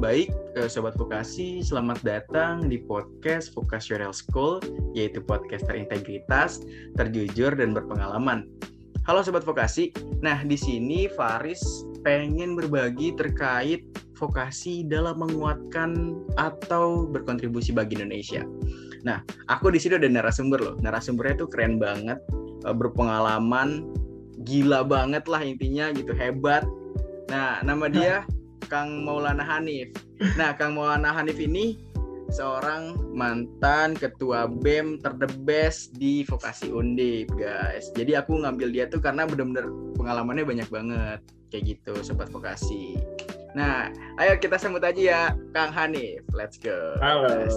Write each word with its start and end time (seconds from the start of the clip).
Baik, 0.00 0.32
uh, 0.56 0.64
Sobat 0.64 0.96
Vokasi, 0.96 1.60
selamat 1.60 2.00
datang 2.00 2.72
di 2.72 2.80
podcast 2.80 3.52
Vocational 3.52 4.16
School, 4.16 4.56
yaitu 4.96 5.20
podcast 5.20 5.68
terintegritas, 5.68 6.64
terjujur, 6.96 7.52
dan 7.52 7.76
berpengalaman. 7.76 8.48
Halo 9.04 9.20
Sobat 9.20 9.44
Vokasi, 9.44 9.92
nah 10.24 10.40
di 10.40 10.56
sini 10.56 11.04
Faris 11.12 11.84
pengen 12.00 12.56
berbagi 12.56 13.12
terkait 13.12 13.84
vokasi 14.16 14.88
dalam 14.88 15.20
menguatkan 15.20 16.16
atau 16.40 17.04
berkontribusi 17.04 17.76
bagi 17.76 18.00
Indonesia. 18.00 18.40
Nah, 19.04 19.20
aku 19.52 19.68
di 19.68 19.76
sini 19.76 20.00
ada 20.00 20.08
narasumber 20.08 20.64
loh. 20.64 20.74
Narasumbernya 20.80 21.44
tuh 21.44 21.48
keren 21.52 21.76
banget, 21.76 22.16
uh, 22.64 22.72
berpengalaman, 22.72 23.84
gila 24.48 24.80
banget 24.80 25.28
lah 25.28 25.44
intinya 25.44 25.92
gitu, 25.92 26.16
hebat. 26.16 26.64
Nah, 27.28 27.60
nama 27.60 27.84
dia 27.92 28.24
Kang 28.70 29.02
Maulana 29.02 29.42
Hanif. 29.42 29.90
Nah, 30.38 30.54
Kang 30.54 30.78
Maulana 30.78 31.10
Hanif 31.10 31.36
ini 31.42 31.82
seorang 32.30 32.94
mantan 33.10 33.98
ketua 33.98 34.46
BEM 34.46 35.02
terdebes 35.02 35.90
di 35.90 36.22
vokasi 36.22 36.70
Undip, 36.70 37.34
guys. 37.34 37.90
Jadi 37.98 38.14
aku 38.14 38.38
ngambil 38.38 38.70
dia 38.70 38.86
tuh 38.86 39.02
karena 39.02 39.26
bener-bener 39.26 39.66
pengalamannya 39.98 40.46
banyak 40.46 40.68
banget 40.70 41.20
kayak 41.50 41.76
gitu, 41.76 41.98
sobat 42.06 42.30
vokasi. 42.30 42.94
Nah, 43.58 43.90
ayo 44.22 44.38
kita 44.38 44.54
sambut 44.54 44.86
aja 44.86 45.02
ya 45.02 45.20
Kang 45.50 45.74
Hanif. 45.74 46.22
Let's 46.30 46.54
go. 46.54 46.94
Halo. 47.02 47.50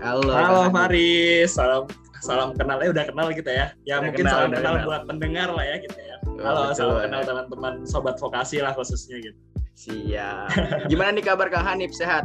Halo. 0.00 0.32
Halo 0.32 0.60
Faris. 0.72 1.52
Salam 1.52 1.84
salam 2.24 2.56
kenal 2.56 2.80
ya 2.80 2.88
udah 2.88 3.04
kenal 3.04 3.28
kita 3.36 3.52
ya. 3.52 3.66
Ya 3.84 4.00
Udah 4.00 4.08
mungkin 4.08 4.24
kenal, 4.24 4.32
salam 4.32 4.50
kenal, 4.56 4.74
kenal. 4.80 4.86
buat 4.88 5.02
pendengar 5.04 5.48
lah 5.52 5.64
ya 5.68 5.76
kita 5.84 6.00
ya. 6.00 6.16
Oh, 6.24 6.40
Halo, 6.40 6.60
betul 6.72 6.76
salam 6.80 6.96
kenal 7.04 7.20
teman-teman 7.28 7.74
sobat 7.84 8.16
vokasi 8.16 8.64
lah 8.64 8.72
khususnya 8.72 9.20
gitu. 9.20 9.36
Siap. 9.74 10.48
Gimana 10.86 11.10
nih 11.12 11.24
kabar 11.24 11.46
Kang 11.48 11.66
Hanif? 11.66 11.90
Sehat? 11.92 12.24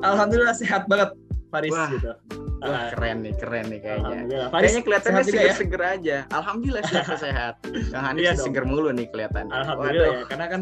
Alhamdulillah 0.00 0.52
sehat 0.52 0.86
banget 0.86 1.14
Faris 1.48 1.70
Wah. 1.70 1.88
gitu. 1.88 2.10
Wah, 2.58 2.70
Ah, 2.70 2.94
keren 2.94 3.26
nih, 3.26 3.34
keren 3.36 3.66
nih 3.66 3.78
kayaknya. 3.78 4.06
Alhamdulillah. 4.06 4.48
Faris 4.48 4.62
Kayaknya 4.64 4.82
kelihatannya 4.82 5.18
juga 5.20 5.30
ya. 5.32 5.42
seger-seger 5.42 5.82
aja. 5.82 6.16
Alhamdulillah 6.30 6.84
sehat 6.84 7.16
sehat. 7.18 7.54
Kang 7.90 8.04
Hanif 8.04 8.20
Iya 8.20 8.32
seger 8.36 8.64
mulu 8.64 8.90
nih 8.90 9.06
kelihatannya. 9.08 9.50
Alhamdulillah 9.52 10.06
Waduh. 10.06 10.18
ya, 10.18 10.26
karena 10.26 10.46
kan 10.48 10.60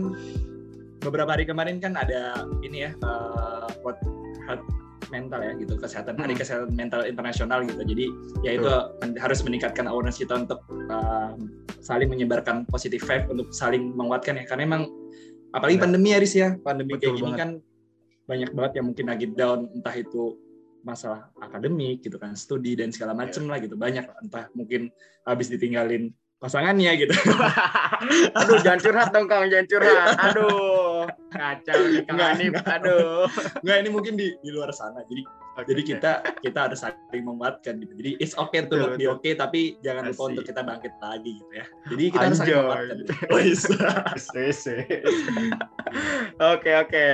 beberapa 1.00 1.30
hari 1.30 1.44
kemarin 1.44 1.76
kan 1.76 1.92
ada 1.94 2.20
ini 2.60 2.84
ya 2.84 2.90
uh, 3.00 3.68
World 3.80 4.00
Health 4.44 4.64
mental 5.08 5.40
ya 5.42 5.52
gitu 5.56 5.74
kesehatan 5.74 6.14
hari 6.16 6.32
Hmm. 6.32 6.40
kesehatan 6.40 6.70
mental 6.70 7.02
internasional 7.02 7.64
gitu 7.64 7.82
jadi 7.82 8.04
ya 8.40 8.50
itu 8.54 8.68
men- 9.00 9.18
harus 9.18 9.40
meningkatkan 9.42 9.84
awareness 9.84 10.20
kita 10.20 10.38
untuk 10.38 10.60
uh, 10.86 11.34
saling 11.80 12.06
menyebarkan 12.06 12.62
positive 12.64 13.02
vibe 13.02 13.26
untuk 13.26 13.50
saling 13.50 13.90
menguatkan 13.92 14.38
ya 14.38 14.44
karena 14.46 14.68
emang 14.70 14.82
apalagi 15.50 15.76
Benar. 15.76 15.84
pandemi 15.86 16.08
ya 16.08 16.18
Riz 16.18 16.34
ya 16.34 16.48
pandemi 16.56 16.92
Betul 16.92 17.00
kayak 17.00 17.14
gini 17.14 17.24
banget. 17.26 17.38
kan 17.38 17.50
banyak 18.24 18.50
banget 18.50 18.72
yang 18.78 18.86
mungkin 18.86 19.06
lagi 19.06 19.26
down 19.28 19.60
entah 19.72 19.94
itu 19.94 20.22
masalah 20.80 21.20
akademik 21.36 22.00
gitu 22.00 22.16
kan 22.16 22.32
studi 22.32 22.72
dan 22.72 22.88
segala 22.88 23.12
Iya. 23.12 23.20
macem 23.20 23.42
lah 23.46 23.58
gitu 23.58 23.74
banyak 23.74 24.04
entah 24.22 24.48
mungkin 24.52 24.88
habis 25.22 25.48
ditinggalin 25.48 26.08
pasangannya 26.38 26.92
gitu 26.96 27.12
Aduh, 28.38 28.56
jangan 28.64 28.80
curhat 28.80 29.08
dong 29.12 29.28
Kang, 29.28 29.44
jangan 29.46 29.66
curhat. 29.68 30.16
Aduh, 30.24 31.04
kacau 31.40 31.80
nih 31.88 32.02
Kang 32.04 32.16
Enggak, 32.20 32.30
enggak. 32.36 32.64
Aduh. 32.76 33.24
Nggak, 33.64 33.76
ini 33.80 33.88
mungkin 33.88 34.14
di 34.20 34.28
di 34.44 34.50
luar 34.52 34.70
sana. 34.76 35.00
Jadi 35.08 35.22
jadi 35.60 35.82
kita 35.84 36.12
kita 36.40 36.58
harus 36.68 36.80
saling 36.80 37.24
menguatkan 37.24 37.80
gitu. 37.80 37.92
Jadi 37.96 38.10
it's 38.22 38.36
okay 38.38 38.64
to 38.64 38.76
not 38.80 38.96
be 38.96 39.04
okay 39.10 39.32
tapi 39.36 39.76
jangan 39.84 40.08
lupa 40.08 40.32
untuk 40.32 40.44
kita 40.46 40.60
bangkit 40.64 40.94
lagi 41.00 41.30
gitu 41.36 41.52
ya. 41.52 41.66
Jadi 41.90 42.02
kita 42.08 42.24
harus 42.24 42.38
saling 42.38 42.56
menguatkan. 42.64 42.96
Oh, 43.28 43.40
iya. 43.40 43.56
Oke, 46.56 46.70
oke. 46.72 47.08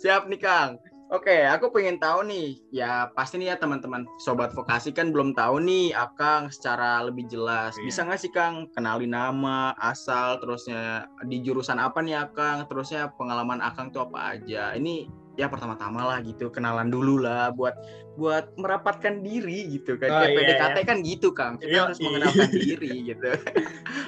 Siap 0.00 0.26
nih 0.26 0.40
Kang. 0.40 0.80
Oke, 1.12 1.44
aku 1.44 1.68
pengen 1.68 2.00
tahu 2.00 2.24
nih, 2.24 2.56
ya 2.72 3.04
pasti 3.12 3.36
nih 3.36 3.52
ya 3.52 3.56
teman-teman 3.60 4.08
sobat 4.16 4.56
vokasi 4.56 4.96
kan 4.96 5.12
belum 5.12 5.36
tahu 5.36 5.60
nih 5.60 5.92
Akang 5.92 6.48
secara 6.48 7.04
lebih 7.04 7.28
jelas. 7.28 7.76
Iya. 7.76 7.84
Bisa 7.84 8.00
nggak 8.08 8.16
sih 8.16 8.32
Kang 8.32 8.72
kenali 8.72 9.04
nama, 9.04 9.76
asal, 9.76 10.40
terusnya 10.40 11.04
di 11.28 11.44
jurusan 11.44 11.76
apa 11.76 12.00
nih 12.00 12.16
Akang, 12.16 12.64
terusnya 12.64 13.12
pengalaman 13.12 13.60
Akang 13.60 13.92
tuh 13.92 14.08
apa 14.08 14.40
aja. 14.40 14.72
Ini 14.72 15.04
ya 15.36 15.52
pertama-tama 15.52 16.00
lah 16.00 16.24
gitu, 16.24 16.48
kenalan 16.48 16.88
dulu 16.88 17.20
lah 17.20 17.52
buat 17.52 17.76
buat 18.16 18.56
merapatkan 18.56 19.20
diri 19.20 19.68
gitu 19.68 20.00
kan. 20.00 20.08
Oh, 20.08 20.16
Kayak 20.16 20.32
iya, 20.32 20.38
PDKT 20.48 20.78
kan 20.88 20.96
gitu 21.04 21.28
Kang, 21.36 21.60
kita 21.60 21.68
Iya, 21.68 21.80
harus 21.92 22.00
iya. 22.00 22.04
mengenalkan 22.08 22.48
diri 22.64 22.92
gitu. 23.04 23.28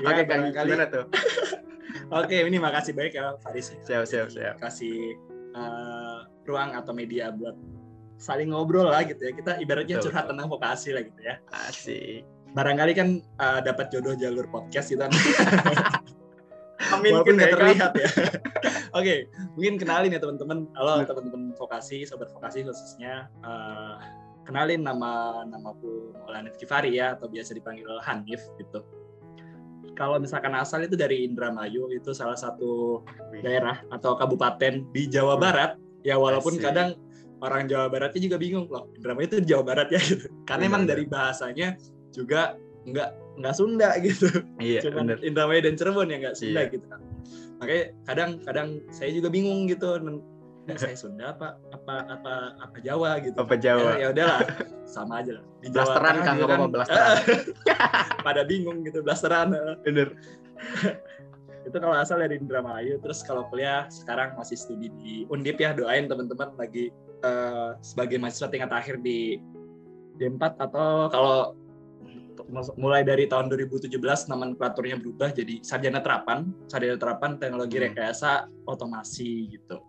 Ya, 0.00 0.08
Oke 0.08 0.22
Kang, 0.24 0.40
barangkali- 0.48 0.72
gimana 0.72 0.86
tuh? 0.88 1.04
Oke, 2.08 2.48
ini 2.48 2.56
makasih 2.56 2.96
banyak 2.96 3.12
ya 3.12 3.36
Faris. 3.44 3.76
Siap, 3.84 4.08
siap, 4.08 4.32
siap. 4.32 4.56
Kasih 4.56 5.20
eh, 5.52 6.18
ruang 6.44 6.76
atau 6.76 6.92
media 6.92 7.32
buat 7.32 7.56
saling 8.20 8.54
ngobrol 8.54 8.88
lah 8.88 9.04
gitu 9.04 9.20
ya. 9.20 9.32
Kita 9.34 9.52
ibaratnya 9.60 9.98
Betul, 9.98 10.10
curhat 10.10 10.24
betul. 10.24 10.30
tentang 10.36 10.48
vokasi 10.48 10.88
lah 10.94 11.02
gitu 11.04 11.20
ya. 11.20 11.34
Asik. 11.68 12.22
Barangkali 12.54 12.92
kan 12.94 13.08
eh, 13.20 13.60
dapat 13.66 13.90
jodoh 13.90 14.14
jalur 14.14 14.46
podcast 14.48 14.92
gitu 14.92 15.02
kan. 15.02 15.12
Amin 16.94 17.16
walaupun 17.16 17.38
ya, 17.38 17.48
nggak 17.48 17.52
terlihat 17.56 17.92
ya. 17.96 18.08
Oke, 18.98 19.14
mungkin 19.58 19.74
kenalin 19.80 20.14
ya 20.14 20.20
teman-teman. 20.20 20.68
Halo 20.76 21.02
teman-teman 21.02 21.56
vokasi, 21.56 22.04
sobat 22.06 22.30
vokasi 22.30 22.62
khususnya. 22.62 23.26
Eh, 23.42 23.94
kenalin 24.44 24.84
nama 24.84 25.42
namaku 25.48 26.12
Maulana 26.24 26.52
Kifari 26.54 26.94
ya, 27.00 27.16
atau 27.16 27.26
biasa 27.26 27.56
dipanggil 27.56 27.88
Hanif 28.04 28.44
gitu. 28.60 28.84
Kalau 29.94 30.18
misalkan 30.18 30.52
asal 30.58 30.82
itu 30.82 30.98
dari 30.98 31.22
Indramayu, 31.22 31.86
itu 31.94 32.10
salah 32.10 32.34
satu 32.34 33.02
daerah 33.30 33.78
atau 33.94 34.18
kabupaten 34.18 34.90
di 34.90 35.06
Jawa 35.06 35.38
Barat. 35.38 35.78
Ya 36.04 36.14
walaupun 36.14 36.54
Asik. 36.54 36.64
kadang 36.64 36.88
orang 37.40 37.64
Jawa 37.64 37.88
Baratnya 37.88 38.20
juga 38.22 38.36
bingung 38.36 38.68
loh, 38.68 38.92
Indramayu 38.92 39.26
itu 39.26 39.36
Jawa 39.42 39.62
Barat 39.64 39.88
ya 39.88 39.98
gitu. 39.98 40.28
Karena 40.44 40.62
emang 40.66 40.84
Benar, 40.84 40.92
dari 40.96 41.04
bahasanya 41.04 41.68
juga 42.10 42.56
nggak 42.84 43.08
nggak 43.34 43.54
Sunda 43.56 43.90
gitu 43.98 44.28
Iya, 44.60 44.84
cuman 44.84 45.10
bener. 45.10 45.18
Indramayu 45.24 45.60
dan 45.64 45.74
Cirebon 45.74 46.06
ya 46.06 46.16
nggak 46.20 46.36
Sunda 46.36 46.60
Iya. 46.62 46.70
gitu 46.70 46.86
kan 46.86 47.00
makanya 47.54 47.84
kadang-kadang 48.04 48.68
saya 48.90 49.10
juga 49.10 49.28
bingung 49.32 49.64
gitu 49.64 49.88
Men- 49.96 50.20
"Eh, 50.64 50.76
saya 50.76 50.92
Sunda 50.94 51.32
apa 51.32 51.56
apa 51.70 51.94
apa 52.06 52.32
apa 52.60 52.76
Jawa 52.78 53.16
gitu 53.18 53.34
Apa 53.34 53.56
Jawa? 53.56 53.96
ya, 53.96 54.04
ya 54.04 54.06
udahlah 54.12 54.40
sama 54.84 55.24
aja 55.24 55.40
lah 55.40 55.44
di 55.58 55.66
Jawa 55.66 55.74
Blasteran 55.74 56.14
Kang, 56.14 56.36
juga 56.36 56.44
nggak 56.44 56.54
apa-apa, 56.54 56.74
blasteran. 56.76 57.16
pada 58.28 58.42
bingung 58.44 58.78
gitu 58.80 58.98
blasteran. 59.00 59.48
Bener. 59.80 60.08
itu 61.64 61.76
kalau 61.80 61.96
asal 61.96 62.20
dari 62.20 62.36
Indramayu. 62.36 63.00
Terus 63.00 63.24
kalau 63.24 63.48
kuliah 63.48 63.88
sekarang 63.88 64.36
masih 64.36 64.56
studi 64.56 64.92
di 65.00 65.24
Undip 65.32 65.56
ya. 65.58 65.72
Doain 65.72 66.06
teman-teman 66.06 66.52
lagi 66.60 66.92
eh, 67.24 67.70
sebagai 67.80 68.20
mahasiswa 68.20 68.52
tingkat 68.52 68.72
akhir 68.72 69.00
di 69.00 69.40
D4 70.20 70.60
atau 70.60 71.08
kalau 71.10 71.38
mulai 72.76 73.00
dari 73.06 73.24
tahun 73.30 73.48
2017 73.48 73.88
nomenklaturnya 74.28 74.98
berubah 75.00 75.30
jadi 75.32 75.62
sarjana 75.62 76.02
terapan 76.02 76.50
sarjana 76.66 76.98
terapan 76.98 77.38
teknologi 77.40 77.78
Hmm. 77.80 77.86
rekayasa 77.90 78.50
otomasi 78.68 79.54
gitu. 79.54 79.80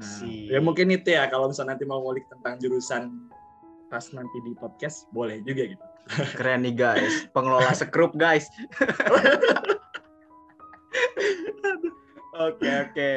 Nah, 0.00 0.06
Si- 0.06 0.48
ya 0.48 0.58
mungkin 0.64 0.88
itu 0.90 1.12
ya. 1.12 1.28
Kalau 1.28 1.50
misalnya 1.52 1.76
nanti 1.76 1.84
mau 1.84 2.00
ngulik 2.00 2.24
tentang 2.32 2.56
jurusan 2.58 3.28
pas 3.90 4.06
nanti 4.14 4.38
di 4.46 4.54
podcast 4.56 5.10
boleh 5.12 5.42
juga 5.44 5.66
gitu. 5.66 5.84
Keren 6.38 6.64
nih 6.64 6.74
guys, 6.74 7.28
pengelola 7.30 7.70
sekrup 7.76 8.14
guys. 8.16 8.48
Oke 12.40 12.64
oke, 12.88 13.10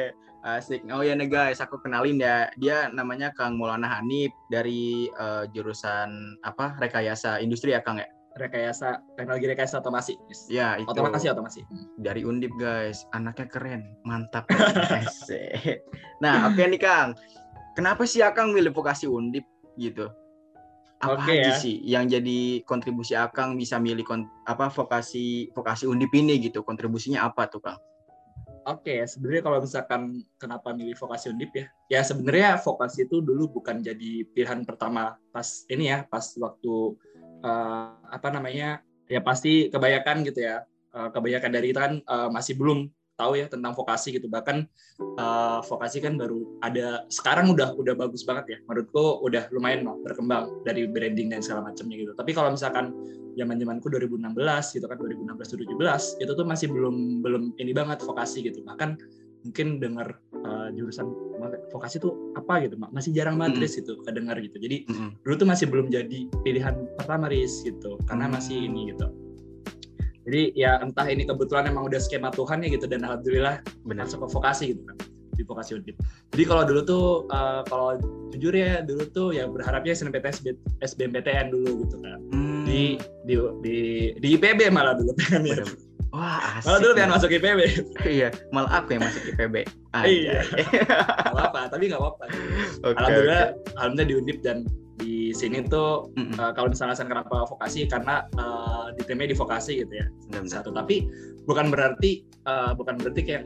asik. 0.44 0.84
Oh 0.92 1.00
ya 1.00 1.16
nih 1.16 1.32
guys, 1.32 1.64
aku 1.64 1.80
kenalin 1.80 2.20
ya. 2.20 2.52
Dia 2.60 2.92
namanya 2.92 3.32
Kang 3.32 3.56
Maulana 3.56 3.88
Hanif 3.88 4.28
dari 4.52 5.08
eh, 5.08 5.44
jurusan 5.48 6.36
apa? 6.44 6.76
Rekayasa 6.76 7.40
Industri 7.40 7.72
ya 7.72 7.80
Kang 7.80 7.96
ya? 7.96 8.08
rekayasa 8.34 8.98
teknologi 9.14 9.46
rekayasa 9.46 9.78
otomasi 9.78 10.18
Yes. 10.26 10.50
Ya 10.50 10.74
itu. 10.74 10.90
otomasi 10.90 11.30
otomasi 11.30 11.62
Dari 12.02 12.26
Undip 12.26 12.50
guys, 12.58 13.06
anaknya 13.14 13.46
keren, 13.46 13.94
mantap. 14.02 14.50
Nah 16.22 16.50
oke 16.50 16.58
nih 16.66 16.82
Kang, 16.82 17.14
kenapa 17.78 18.02
sih 18.10 18.26
Akang 18.26 18.50
milih 18.50 18.74
vokasi 18.74 19.06
Undip 19.06 19.46
gitu? 19.78 20.10
Apa 20.98 21.20
Oke, 21.22 21.30
aja 21.30 21.54
ya. 21.54 21.54
sih 21.54 21.78
yang 21.86 22.10
jadi 22.10 22.58
kontribusi 22.66 23.14
Akang 23.14 23.54
bisa 23.54 23.78
milih 23.78 24.02
kon- 24.02 24.26
apa 24.50 24.66
vokasi 24.66 25.54
vokasi 25.54 25.86
Undip 25.86 26.10
ini 26.10 26.42
gitu? 26.42 26.66
Kontribusinya 26.66 27.22
apa 27.30 27.46
tuh 27.46 27.62
Kang? 27.62 27.78
Oke, 28.64 29.04
sebenarnya 29.04 29.42
kalau 29.44 29.58
misalkan 29.60 30.02
kenapa 30.40 30.72
milih 30.72 30.96
vokasi 30.96 31.28
undip 31.28 31.52
ya? 31.52 31.66
Ya 31.92 32.00
sebenarnya 32.00 32.56
vokasi 32.56 33.04
itu 33.04 33.20
dulu 33.20 33.60
bukan 33.60 33.84
jadi 33.84 34.24
pilihan 34.32 34.64
pertama 34.64 35.20
pas 35.28 35.68
ini 35.68 35.92
ya, 35.92 36.08
pas 36.08 36.24
waktu 36.40 36.96
eh, 37.44 37.88
apa 38.08 38.28
namanya? 38.32 38.80
Ya 39.04 39.20
pasti 39.20 39.68
kebanyakan 39.68 40.24
gitu 40.24 40.40
ya. 40.48 40.64
Eh, 40.96 41.08
kebanyakan 41.12 41.50
dari 41.52 41.66
kita 41.76 41.80
kan 41.84 41.94
eh, 42.00 42.28
masih 42.32 42.56
belum 42.56 42.88
tahu 43.14 43.38
ya 43.38 43.46
tentang 43.46 43.72
vokasi 43.72 44.14
gitu. 44.14 44.26
Bahkan 44.26 44.56
eh, 44.98 45.58
vokasi 45.64 45.98
kan 45.98 46.14
baru 46.14 46.58
ada 46.60 47.06
sekarang 47.08 47.50
udah 47.50 47.74
udah 47.74 47.94
bagus 47.94 48.22
banget 48.22 48.44
ya. 48.46 48.58
Menurutku 48.66 49.22
udah 49.22 49.48
lumayan 49.50 49.86
loh 49.86 49.96
berkembang 50.02 50.62
dari 50.62 50.86
branding 50.86 51.30
dan 51.30 51.40
segala 51.40 51.70
macamnya 51.70 51.96
gitu. 51.96 52.12
Tapi 52.12 52.30
kalau 52.30 52.50
misalkan 52.50 52.90
zaman 53.34 53.58
zamanku 53.58 53.90
2016 53.90 54.30
gitu 54.78 54.86
kan 54.86 54.94
2016 54.94 55.74
2017 55.74 56.22
itu 56.22 56.32
tuh 56.32 56.46
masih 56.46 56.70
belum 56.70 57.18
belum 57.18 57.42
ini 57.58 57.74
banget 57.74 57.98
vokasi 58.06 58.46
gitu 58.46 58.62
bahkan 58.62 58.94
mungkin 59.42 59.82
dengar 59.82 60.22
uh, 60.46 60.70
jurusan 60.70 61.10
vokasi 61.68 61.98
tuh 61.98 62.14
apa 62.38 62.62
gitu 62.62 62.78
masih 62.78 63.10
jarang 63.10 63.34
banget 63.34 63.58
Mm. 63.58 63.62
Riz 63.66 63.74
gitu 63.74 63.98
kedengar 64.06 64.38
gitu 64.38 64.56
jadi 64.62 64.86
Mm-mm. 64.86 65.18
dulu 65.26 65.34
tuh 65.34 65.48
masih 65.50 65.66
belum 65.66 65.90
jadi 65.90 66.30
pilihan 66.46 66.74
pertama 66.94 67.26
Riz 67.26 67.58
gitu 67.66 67.98
karena 68.06 68.30
Hmm. 68.30 68.38
masih 68.38 68.56
ini 68.70 68.94
gitu 68.94 69.10
jadi 70.24 70.42
ya 70.56 70.70
entah 70.80 71.04
ini 71.04 71.24
kebetulan 71.24 71.68
emang 71.68 71.84
udah 71.86 72.00
skema 72.00 72.32
Tuhan 72.32 72.64
ya 72.64 72.68
gitu 72.72 72.84
dan 72.84 73.04
alhamdulillah 73.04 73.60
benar 73.84 74.08
masuk 74.08 74.24
ke 74.24 74.28
vokasi 74.32 74.64
gitu 74.72 74.82
kan 74.84 74.96
di 75.34 75.42
vokasi 75.42 75.74
undip 75.74 75.98
jadi 76.30 76.44
kalau 76.46 76.62
dulu 76.62 76.80
tuh 76.86 77.04
uh, 77.28 77.66
kalau 77.66 77.98
jujur 78.30 78.54
ya 78.54 78.80
dulu 78.80 79.02
tuh 79.10 79.28
ya 79.34 79.50
berharapnya 79.50 79.90
SNMPTN 79.90 80.30
SB, 80.30 80.46
SBMPTN 80.80 81.50
dulu 81.50 81.82
gitu 81.84 81.96
kan 82.00 82.18
Hmm, 82.30 82.62
di 82.64 82.96
di 83.26 83.34
di 83.60 83.76
di 84.16 84.28
IPB 84.34 84.70
malah 84.70 84.94
dulu 84.94 85.10
pengen 85.14 85.42
ya. 85.46 85.64
Wah 86.14 86.62
asik 86.62 86.66
malah 86.70 86.80
dulu 86.80 86.92
pengen 86.94 87.04
nih. 87.04 87.14
masuk 87.18 87.30
IPB 87.34 87.60
iya 88.06 88.28
malah 88.54 88.70
aku 88.78 88.88
yang 88.94 89.02
masuk 89.02 89.22
IPB 89.28 89.54
Iya. 90.06 90.38
Anjay. 90.42 90.64
nggak 91.30 91.46
apa 91.50 91.60
tapi 91.70 91.84
nggak 91.86 92.00
apa-apa. 92.02 92.24
Oke, 92.82 92.94
alhamdulillah 92.94 93.42
oke. 93.50 93.74
alhamdulillah 93.78 94.06
di 94.06 94.14
undip 94.18 94.38
dan 94.42 94.56
di 94.94 95.34
sini 95.34 95.66
tuh 95.66 96.08
Mm-mm. 96.14 96.38
uh, 96.38 96.52
kalau 96.54 96.70
misalnya 96.70 96.94
alasan 96.94 97.10
kenapa 97.10 97.42
vokasi 97.50 97.90
karena 97.90 98.22
uh, 98.38 98.94
ditemanya 98.94 99.34
di 99.34 99.38
vokasi 99.38 99.72
gitu 99.82 99.90
ya 99.92 100.06
Benar-benar. 100.30 100.54
satu 100.54 100.70
tapi 100.70 101.10
bukan 101.44 101.66
berarti 101.68 102.22
uh, 102.46 102.72
bukan 102.78 103.02
berarti 103.02 103.20
kayak 103.26 103.44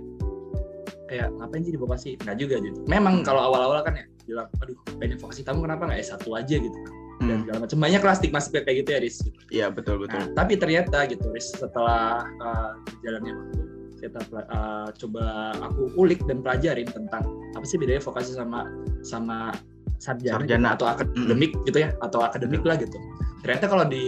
kayak 1.08 1.32
ngapain 1.40 1.64
sih 1.64 1.72
di 1.72 1.80
vokasi 1.80 2.08
nggak 2.20 2.36
juga 2.36 2.56
gitu 2.60 2.78
memang 2.84 3.20
Hmm. 3.20 3.24
kalau 3.24 3.40
awal-awal 3.48 3.80
kan 3.80 3.96
ya 3.96 4.04
bilang 4.28 4.48
aduh 4.60 4.76
pengen 5.00 5.16
vokasi 5.16 5.40
kamu 5.40 5.64
kenapa 5.64 5.88
nggak 5.88 6.00
S1 6.04 6.20
aja 6.28 6.56
gitu 6.60 6.78
dan 6.78 6.94
Hmm, 7.18 7.42
segala 7.42 7.58
macam 7.66 7.78
banyak 7.82 8.02
lah 8.06 8.14
stigma 8.14 8.38
stigma 8.38 8.62
kayak 8.62 8.76
gitu 8.86 8.90
ya 8.94 9.00
Riz 9.02 9.16
gitu. 9.26 9.38
Iya 9.50 9.66
betul 9.74 9.98
betul. 9.98 10.22
Nah, 10.22 10.38
tapi 10.38 10.54
ternyata 10.54 11.02
gitu 11.10 11.26
Riz 11.34 11.50
setelah 11.50 12.22
uh, 12.38 12.78
jalannya 13.02 13.34
waktu 13.34 13.58
kita 13.98 14.20
uh, 14.54 14.86
coba 14.94 15.24
aku 15.66 15.90
ulik 15.98 16.22
dan 16.30 16.46
pelajarin 16.46 16.86
tentang 16.86 17.26
apa 17.58 17.66
sih 17.66 17.74
bedanya 17.74 17.98
vokasi 17.98 18.38
sama 18.38 18.70
sama 19.02 19.50
sarjana, 19.98 20.42
gitu, 20.42 20.54
Sarjana. 20.54 20.68
atau 20.74 20.86
akademik 20.86 21.52
gitu 21.66 21.78
ya 21.82 21.90
atau 22.02 22.20
akademik 22.22 22.62
lah 22.64 22.78
gitu 22.78 22.98
ternyata 23.42 23.64
kalau 23.70 23.84
di 23.86 24.04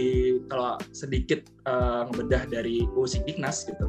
kalau 0.51 0.75
sedikit 0.91 1.39
uh, 1.67 2.07
ngebedah 2.11 2.47
dari 2.51 2.83
UU 2.95 3.07
Sidiknas 3.07 3.63
gitu 3.67 3.87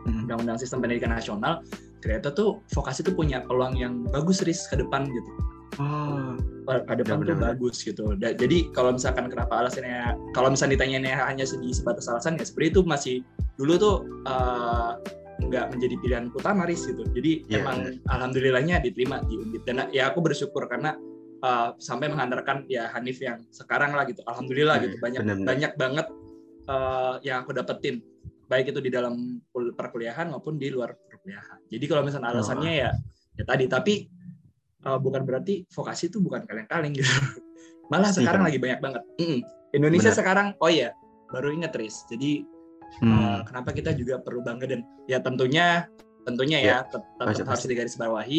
Mm. 0.00 0.24
Undang-Undang 0.24 0.56
Sistem 0.56 0.80
Pendidikan 0.80 1.12
Nasional 1.12 1.60
ternyata 2.00 2.32
tuh 2.32 2.64
vokasi 2.72 3.04
tuh 3.04 3.12
punya 3.12 3.44
peluang 3.44 3.76
yang 3.76 4.08
bagus 4.08 4.40
Riz 4.40 4.64
ke 4.64 4.80
depan 4.80 5.04
gitu 5.12 5.30
Oh, 5.76 6.36
ke 6.68 6.92
depan 6.98 7.24
tuh 7.24 7.36
bagus 7.40 7.80
gitu. 7.80 8.12
Da- 8.16 8.36
jadi 8.36 8.68
kalau 8.76 8.96
misalkan 8.96 9.28
kenapa 9.32 9.64
alasannya, 9.64 10.12
kalau 10.36 10.52
misalnya 10.52 10.76
ditanya 10.76 11.24
hanya 11.24 11.44
di 11.46 11.70
sebatas 11.72 12.04
alasan 12.10 12.36
ya 12.36 12.44
seperti 12.44 12.74
itu 12.74 12.80
masih 12.84 13.16
dulu 13.56 13.76
tuh 13.80 13.96
eh, 14.28 14.90
nggak 15.40 15.72
menjadi 15.72 15.94
pilihan 16.04 16.24
utama 16.36 16.68
Riz 16.68 16.84
gitu. 16.84 17.00
Jadi 17.16 17.48
Iya, 17.48 17.64
emang 17.64 17.96
alhamdulillahnya 18.12 18.84
diterima 18.84 19.24
di 19.24 19.40
Undip 19.40 19.64
dan 19.64 19.88
ya 19.88 20.12
aku 20.12 20.20
bersyukur 20.20 20.68
karena 20.68 20.96
eh, 21.40 21.68
sampai 21.76 22.06
menghantarkan 22.08 22.64
ya 22.66 22.88
Hanif 22.92 23.18
yang 23.18 23.40
sekarang 23.50 23.92
lah 23.92 24.04
gitu. 24.04 24.20
Alhamdulillah 24.24 24.76
Iya, 24.78 24.84
gitu 24.88 24.96
banyak 25.00 25.20
benar-benar. 25.24 25.48
banyak 25.48 25.72
banget 25.74 26.06
eh, 26.66 27.14
yang 27.24 27.42
aku 27.42 27.50
dapetin 27.52 28.00
baik 28.46 28.74
itu 28.74 28.82
di 28.82 28.90
dalam 28.90 29.38
kul- 29.54 29.72
perkuliahan 29.72 30.26
maupun 30.26 30.58
di 30.58 30.68
luar 30.68 30.90
perkuliahan. 31.06 31.70
Jadi 31.70 31.84
kalau 31.86 32.02
misalnya 32.02 32.34
alasannya 32.34 32.72
ya 32.76 32.90
ya 33.38 33.44
tadi 33.46 33.64
tapi 33.70 33.94
uh, 34.82 34.98
bukan 34.98 35.22
berarti 35.22 35.64
vokasi 35.70 36.10
itu 36.10 36.18
bukan 36.18 36.42
kaleng-kaleng 36.44 36.90
gitu. 36.92 37.06
Malah 37.94 38.10
sekarang 38.10 38.42
kan. 38.42 38.48
lagi 38.50 38.58
banyak 38.58 38.80
banget. 38.82 39.02
Mm-mm. 39.22 39.40
Indonesia 39.70 40.10
Benar. 40.10 40.18
sekarang 40.18 40.46
oh 40.58 40.66
iya 40.66 40.90
baru 41.30 41.54
inget 41.54 41.70
Riz. 41.78 42.02
Jadi 42.10 42.42
uh, 42.42 43.06
Hmm. 43.06 43.46
kenapa 43.46 43.70
kita 43.70 43.94
juga 43.94 44.18
perlu 44.18 44.42
bangga 44.42 44.66
dan 44.66 44.82
ya 45.06 45.22
tentunya 45.22 45.86
tentunya 46.26 46.58
ya, 46.58 46.76
tet- 46.90 47.06
tetap 47.16 47.30
pasti, 47.30 47.42
harus 47.46 47.66
digarisbawahi 47.70 48.38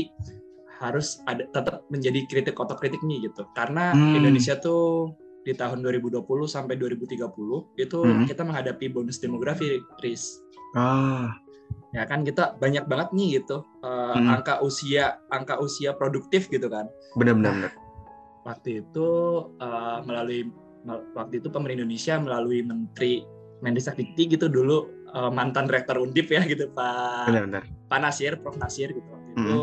harus 0.82 1.22
ada 1.24 1.46
tetap 1.48 1.86
menjadi 1.88 2.26
kritik 2.26 2.58
otokritik 2.58 3.00
nih 3.02 3.24
gitu. 3.24 3.46
Karena 3.54 3.94
Hmm. 3.94 4.18
Indonesia 4.18 4.58
tuh 4.58 5.14
di 5.42 5.54
tahun 5.54 5.82
2020 5.82 6.22
sampai 6.46 6.76
2030 6.76 7.66
itu 7.76 8.00
Hmm. 8.00 8.26
kita 8.26 8.42
menghadapi 8.42 8.90
bonus 8.90 9.18
demografi 9.18 9.78
Riz 10.00 10.38
Ah, 10.72 11.34
ya 11.92 12.06
kan 12.06 12.22
kita 12.22 12.56
banyak 12.56 12.86
banget 12.86 13.10
nih 13.12 13.30
gitu 13.36 13.66
uh, 13.82 14.14
Hmm. 14.14 14.30
angka 14.32 14.62
usia 14.62 15.18
angka 15.28 15.58
usia 15.58 15.92
produktif 15.92 16.46
gitu 16.48 16.66
kan 16.66 16.86
benar-benar. 17.14 17.58
benar. 17.58 17.74
waktu 18.42 18.82
itu 18.82 19.08
uh, 19.56 20.00
melalui 20.02 20.46
mel- 20.82 21.06
waktu 21.12 21.38
itu 21.38 21.50
pemerintah 21.50 21.82
Indonesia 21.82 22.16
melalui 22.18 22.62
Menteri 22.62 23.26
Mendesakdikti 23.60 24.32
gitu 24.32 24.46
dulu 24.46 24.78
uh, 25.12 25.30
mantan 25.30 25.66
rektor 25.66 25.98
Undip 25.98 26.26
ya 26.28 26.42
gitu 26.44 26.70
Pak 26.70 27.28
Benar-benar. 27.28 27.66
Pak 27.86 28.00
Nasir 28.00 28.38
Prof 28.38 28.56
Nasir 28.56 28.90
gitu 28.90 29.06
waktu 29.08 29.30
itu 29.36 29.60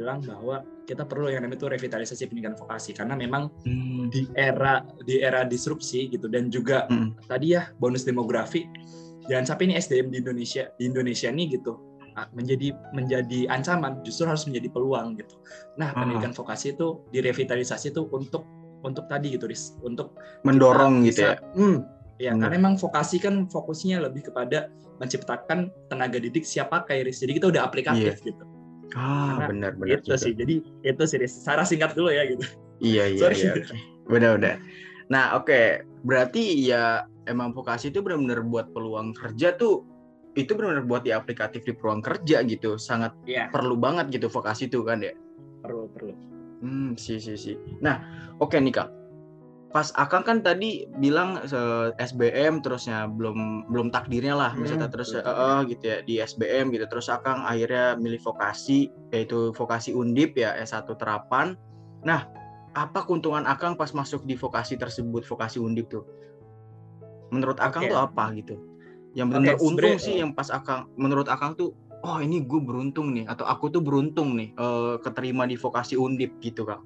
bilang 0.00 0.18
bahwa 0.20 0.56
kita 0.82 1.04
perlu 1.04 1.28
yang 1.28 1.44
namanya 1.44 1.60
itu 1.60 1.68
revitalisasi 1.68 2.24
pendidikan 2.24 2.56
vokasi 2.56 2.90
karena 2.90 3.12
memang 3.14 3.52
Hmm. 3.62 4.08
di 4.08 4.24
era 4.32 4.80
di 4.98 5.20
era 5.20 5.44
disrupsi 5.44 6.08
gitu 6.08 6.26
dan 6.26 6.48
juga 6.48 6.88
Hmm. 6.88 7.12
tadi 7.22 7.52
ya 7.52 7.68
bonus 7.76 8.02
demografi 8.02 8.64
jangan 9.28 9.44
sampai 9.46 9.68
ini 9.68 9.74
SDM 9.76 10.08
di 10.08 10.18
Indonesia 10.18 10.72
di 10.74 10.84
Indonesia 10.84 11.28
nih 11.28 11.46
gitu 11.52 11.76
ah, 12.12 12.26
menjadi 12.32 12.72
menjadi 12.90 13.46
ancaman 13.46 14.00
justru 14.00 14.24
harus 14.24 14.42
menjadi 14.42 14.66
peluang 14.68 15.14
gitu 15.14 15.36
nah 15.76 15.92
Ah. 15.92 16.00
pendidikan 16.00 16.32
vokasi 16.32 16.72
itu 16.72 17.04
direvitalisasi 17.10 17.92
itu 17.92 18.08
untuk 18.08 18.42
untuk 18.80 19.04
tadi 19.06 19.30
gitu 19.30 19.44
Riz 19.44 19.76
untuk 19.80 20.16
Mendorong 20.42 21.04
kita 21.04 21.06
gitu 21.06 21.20
ya. 21.20 21.32
bisa- 21.36 21.40
hmm, 21.54 21.76
ya 22.16 22.30
Benar. 22.32 22.40
karena 22.42 22.56
emang 22.58 22.74
vokasi 22.74 23.16
kan 23.16 23.44
fokusnya 23.46 24.00
lebih 24.00 24.26
kepada 24.26 24.72
menciptakan 24.98 25.58
tenaga 25.86 26.16
didik 26.16 26.42
siap 26.42 26.68
pakai 26.68 27.04
Riz 27.04 27.20
jadi 27.20 27.32
kita 27.32 27.46
udah 27.48 27.62
aplikatif 27.62 28.18
gitu 28.22 28.42
Ah, 28.98 29.46
benar-benar 29.46 30.02
itu 30.02 30.14
sih 30.18 30.34
jadi 30.34 30.54
itu 30.82 31.02
sih 31.06 31.18
secara 31.30 31.62
singkat 31.62 31.94
dulu 31.94 32.10
ya 32.10 32.26
gitu 32.26 32.42
Iya 32.80 33.04
iya 33.12 33.20
Sorry. 33.20 33.36
iya. 33.44 33.52
Benar-benar. 34.08 34.56
Nah, 35.12 35.36
oke. 35.36 35.84
Berarti 36.00 36.64
ya 36.64 37.04
emang 37.28 37.52
vokasi 37.52 37.92
itu 37.92 38.00
benar-benar 38.00 38.40
buat 38.48 38.72
peluang 38.72 39.12
kerja 39.12 39.52
tuh 39.54 39.84
itu 40.32 40.56
benar-benar 40.56 40.88
buat 40.88 41.02
di 41.04 41.12
aplikatif 41.12 41.60
di 41.68 41.76
peluang 41.76 42.00
kerja 42.00 42.40
gitu. 42.48 42.80
Sangat 42.80 43.12
ya 43.28 43.52
perlu 43.52 43.76
banget 43.76 44.08
gitu 44.16 44.32
vokasi 44.32 44.72
itu 44.72 44.80
kan 44.82 45.04
ya. 45.04 45.12
perlu 45.60 45.92
perlu 45.92 46.16
Hmm, 46.64 46.96
sih 46.96 47.20
sih 47.20 47.36
sih. 47.36 47.56
Nah, 47.84 48.00
oke 48.40 48.56
nih 48.56 48.72
Kak. 48.72 48.88
Pas 49.70 49.94
Akang 49.94 50.26
kan 50.26 50.42
tadi 50.42 50.82
bilang 50.98 51.46
se- 51.46 51.94
SBM 51.94 52.58
terusnya 52.58 53.06
belum 53.06 53.70
belum 53.70 53.94
takdirnya 53.94 54.34
lah 54.34 54.50
misalnya 54.58 54.90
Hmm, 54.90 54.94
terus 54.98 55.14
betul. 55.14 55.30
eh, 55.30 55.36
eh, 55.46 55.60
gitu 55.70 55.84
ya 55.86 55.98
di 56.02 56.14
SBM 56.18 56.74
gitu 56.74 56.84
terus 56.90 57.06
Akang 57.06 57.46
akhirnya 57.46 57.94
milih 57.94 58.18
vokasi 58.18 58.90
yaitu 59.14 59.54
vokasi 59.54 59.94
Undip 59.94 60.34
ya 60.34 60.58
S1 60.58 60.90
terapan. 60.98 61.54
Nah, 62.02 62.26
apa 62.74 63.06
keuntungan 63.06 63.46
Akang 63.46 63.78
pas 63.78 63.94
masuk 63.94 64.26
di 64.26 64.34
vokasi 64.34 64.74
tersebut 64.74 65.22
vokasi 65.22 65.62
Undip 65.62 65.86
tuh? 65.86 66.02
Menurut 67.30 67.62
Akang 67.62 67.86
Oke. 67.86 67.94
tuh 67.94 68.00
apa 68.02 68.24
gitu? 68.34 68.58
Yang 69.14 69.28
benar 69.30 69.54
Oke, 69.54 69.66
untung 69.70 69.96
sih 70.02 70.18
yang 70.18 70.34
pas 70.34 70.50
Akang 70.50 70.90
menurut 70.98 71.30
Akang 71.30 71.54
tuh 71.54 71.74
oh 72.02 72.18
ini 72.18 72.42
gue 72.42 72.58
beruntung 72.58 73.14
nih 73.14 73.30
atau 73.30 73.46
aku 73.46 73.70
tuh 73.70 73.82
beruntung 73.86 74.34
nih 74.34 74.50
eh, 74.50 74.94
keterima 74.98 75.46
di 75.46 75.54
vokasi 75.54 75.94
Undip 75.94 76.42
gitu 76.42 76.66
Kang. 76.66 76.82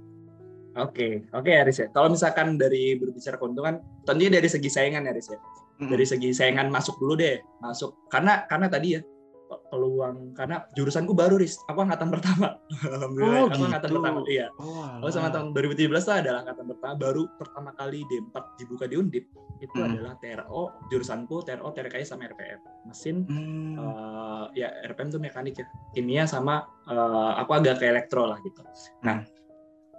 Oke, 0.74 1.22
oke 1.30 1.50
Aris 1.50 1.78
ya. 1.78 1.86
Kalau 1.88 2.10
misalkan 2.10 2.58
dari 2.58 2.98
berbicara 2.98 3.38
keuntungan, 3.38 3.78
tentunya 4.02 4.32
dari 4.32 4.48
segi 4.48 4.66
saingan 4.66 5.06
ya 5.06 5.14
Aris 5.14 5.30
ya. 5.30 5.38
Dari 5.76 6.02
segi 6.02 6.30
saingan 6.30 6.66
masuk 6.66 6.98
dulu 6.98 7.14
deh, 7.14 7.38
masuk. 7.60 7.94
Karena 8.06 8.42
karena 8.44 8.66
tadi 8.66 8.94
ya 8.94 9.00
pe- 9.44 9.62
peluang 9.68 10.32
karena 10.32 10.66
jurusanku 10.72 11.14
baru 11.14 11.38
Riz. 11.38 11.54
Aku 11.66 11.78
angkatan 11.78 12.10
pertama. 12.10 12.58
Alhamdulillah. 12.90 13.38
Oh, 13.38 13.46
aku 13.46 13.62
angkatan 13.62 13.86
gitu. 13.86 13.96
pertama. 13.98 14.18
Iya. 14.26 14.46
Oh, 14.56 14.86
Aku 14.98 15.10
sama 15.10 15.30
tahun 15.30 15.54
2017 15.54 15.94
tuh 16.00 16.14
adalah 16.16 16.40
angkatan 16.42 16.66
pertama 16.66 16.94
baru 16.96 17.22
pertama 17.36 17.70
kali 17.72 18.02
D4 18.04 18.34
dibuka 18.56 18.84
di 18.86 18.96
Undip. 18.96 19.24
Itu 19.62 19.78
Hmm. 19.78 19.94
adalah 19.94 20.18
TRO, 20.18 20.62
jurusanku 20.90 21.36
TRO, 21.42 21.70
TRKI 21.70 22.02
sama 22.02 22.26
RPM. 22.26 22.60
Mesin 22.84 23.16
Hmm. 23.24 23.78
eh, 23.78 24.44
ya 24.58 24.74
RPM 24.84 25.08
tuh 25.08 25.18
mekanik 25.18 25.54
ya. 25.54 25.66
Kimia 25.90 26.26
sama 26.26 26.66
eh, 26.84 27.32
aku 27.38 27.50
agak 27.52 27.78
ke 27.78 27.86
elektro 27.86 28.26
lah 28.26 28.42
gitu. 28.42 28.58
Nah, 29.02 29.22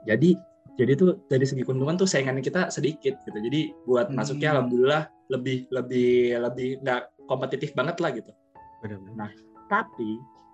jadi 0.03 0.36
jadi 0.75 0.91
tuh 0.94 1.24
dari 1.25 1.44
segi 1.44 1.63
keuntungan 1.63 1.96
tuh 1.96 2.03
saingannya 2.03 2.39
kita 2.39 2.67
sedikit 2.67 3.15
gitu. 3.22 3.38
Jadi 3.38 3.72
buat 3.84 4.08
Hmm. 4.08 4.17
masuknya 4.17 4.51
alhamdulillah 4.51 5.03
lebih 5.27 5.67
lebih 5.70 6.12
lebih 6.38 6.70
nggak 6.79 7.01
kompetitif 7.25 7.72
banget 7.72 7.96
lah 7.98 8.12
gitu. 8.12 8.32
Benar-benar. 8.79 9.32
Tapi 9.65 10.10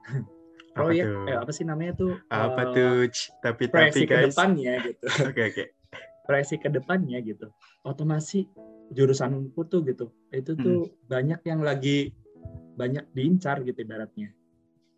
Apa 0.71 0.87
proyek 0.87 1.03
tuh? 1.03 1.25
eh, 1.25 1.35
apa 1.35 1.51
sih 1.51 1.65
namanya 1.65 1.93
tuh 1.93 2.13
Apa 2.27 2.61
eh, 2.63 2.67
tuh? 2.71 2.93
Tapi 3.41 3.63
tapi 3.67 4.01
guys. 4.05 4.31
depannya 4.31 4.73
gitu. 4.81 5.05
Oke 5.27 5.41
oke. 5.43 5.63
proyeksi 6.21 6.55
ke 6.57 6.69
depannya 6.69 7.19
gitu. 7.19 7.49
Otomasi 7.81 8.47
jurusanku 8.89 9.57
tuh 9.65 9.83
gitu. 9.83 10.05
Itu 10.29 10.55
tuh 10.55 10.87
Hmm. 10.87 10.95
banyak 11.07 11.41
yang 11.43 11.59
lagi 11.59 12.13
banyak 12.71 13.09
diincar 13.11 13.59
gitu 13.61 13.75
ibaratnya. 13.77 14.31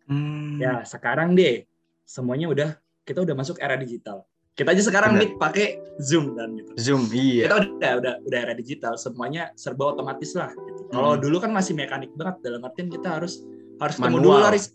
Hmm. 0.04 0.60
Ya, 0.60 0.84
sekarang 0.84 1.32
deh 1.32 1.64
semuanya 2.04 2.46
udah 2.46 2.70
kita 3.02 3.24
udah 3.24 3.34
masuk 3.34 3.56
era 3.58 3.74
digital. 3.74 4.22
Kita 4.54 4.70
aja 4.70 4.82
sekarang 4.82 5.18
meet 5.18 5.34
pakai 5.34 5.66
Zoom 5.98 6.38
dan 6.38 6.54
gitu. 6.54 6.70
Zoom 6.78 7.10
iya. 7.10 7.50
Kita 7.50 7.54
udah 7.58 7.90
udah 7.98 8.14
udah 8.22 8.38
era 8.40 8.54
digital, 8.54 8.94
semuanya 8.94 9.50
serba 9.54 9.90
otomatis 9.90 10.30
lah 10.32 10.54
gitu. 10.54 10.86
Kalau 10.88 11.12
Hmm. 11.12 11.22
dulu 11.22 11.36
kan 11.38 11.50
masih 11.50 11.74
mekanik 11.74 12.14
banget 12.14 12.38
dalam 12.40 12.62
artian 12.62 12.86
kita 12.86 13.18
harus 13.18 13.42
harus 13.76 13.94
ketemu 13.96 14.14
Manual. 14.14 14.22
dulu 14.24 14.38
lah, 14.40 14.50
Riz. 14.54 14.66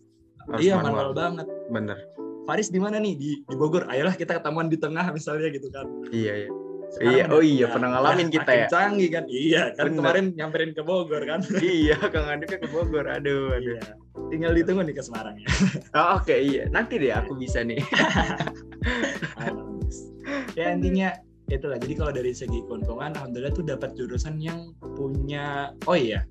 Harus 0.45 0.59
Iya, 0.59 0.73
manual. 0.75 0.83
manual 0.83 1.11
banget. 1.13 1.47
Bener. 1.69 1.97
Faris 2.43 2.67
di 2.67 2.75
mana 2.77 2.97
nih 2.97 3.13
di 3.13 3.29
di 3.39 3.55
Bogor 3.55 3.87
ayolah 3.87 4.11
kita 4.13 4.35
ketemuan 4.35 4.67
di 4.67 4.75
tengah 4.75 5.05
misalnya 5.09 5.47
gitu 5.47 5.69
kan 5.69 5.85
Iya, 6.09 6.33
iya. 6.35 6.49
Sekarang 6.89 7.13
Iya, 7.13 7.23
oh 7.29 7.43
iya, 7.45 7.61
ya, 7.61 7.67
pernah 7.69 7.89
ngalamin 7.93 8.27
kita 8.27 8.51
ya. 8.51 8.65
canggih 8.67 9.09
kan 9.13 9.23
iya 9.29 9.63
kan 9.71 9.85
Bener. 9.85 9.97
kemarin 10.01 10.25
nyamperin 10.33 10.71
ke 10.73 10.81
Bogor 10.81 11.21
kan 11.23 11.39
iya, 11.61 11.93
Kang 12.03 12.25
Adip 12.27 12.49
ke 12.51 12.65
Bogor. 12.67 13.05
Aduh, 13.07 13.53
aduh. 13.53 13.77
iya 13.77 13.93
tinggal 14.27 14.51
ditunggu 14.51 14.81
nih 14.83 14.91
ke 14.91 15.03
Semarang 15.05 15.37
ya 15.37 15.47
Oh, 15.93 16.17
Oke, 16.17 16.35
iya. 16.35 16.65
Nanti 16.67 16.97
deh 16.97 17.13
aku 17.13 17.37
bisa 17.37 17.61
nih. 17.61 17.79
Ya 20.59 20.75
intinya 20.75 21.09
itulah 21.47 21.79
jadi 21.79 21.93
kalau 21.95 22.11
dari 22.11 22.29
segi 22.29 22.59
keuntungan 22.67 23.15
alhamdulillah 23.15 23.55
tuh 23.55 23.63
dapat 23.65 23.95
jurusan 23.97 24.37
yang 24.37 24.75
punya 24.93 25.73
oh 25.87 25.97
iya 25.97 26.21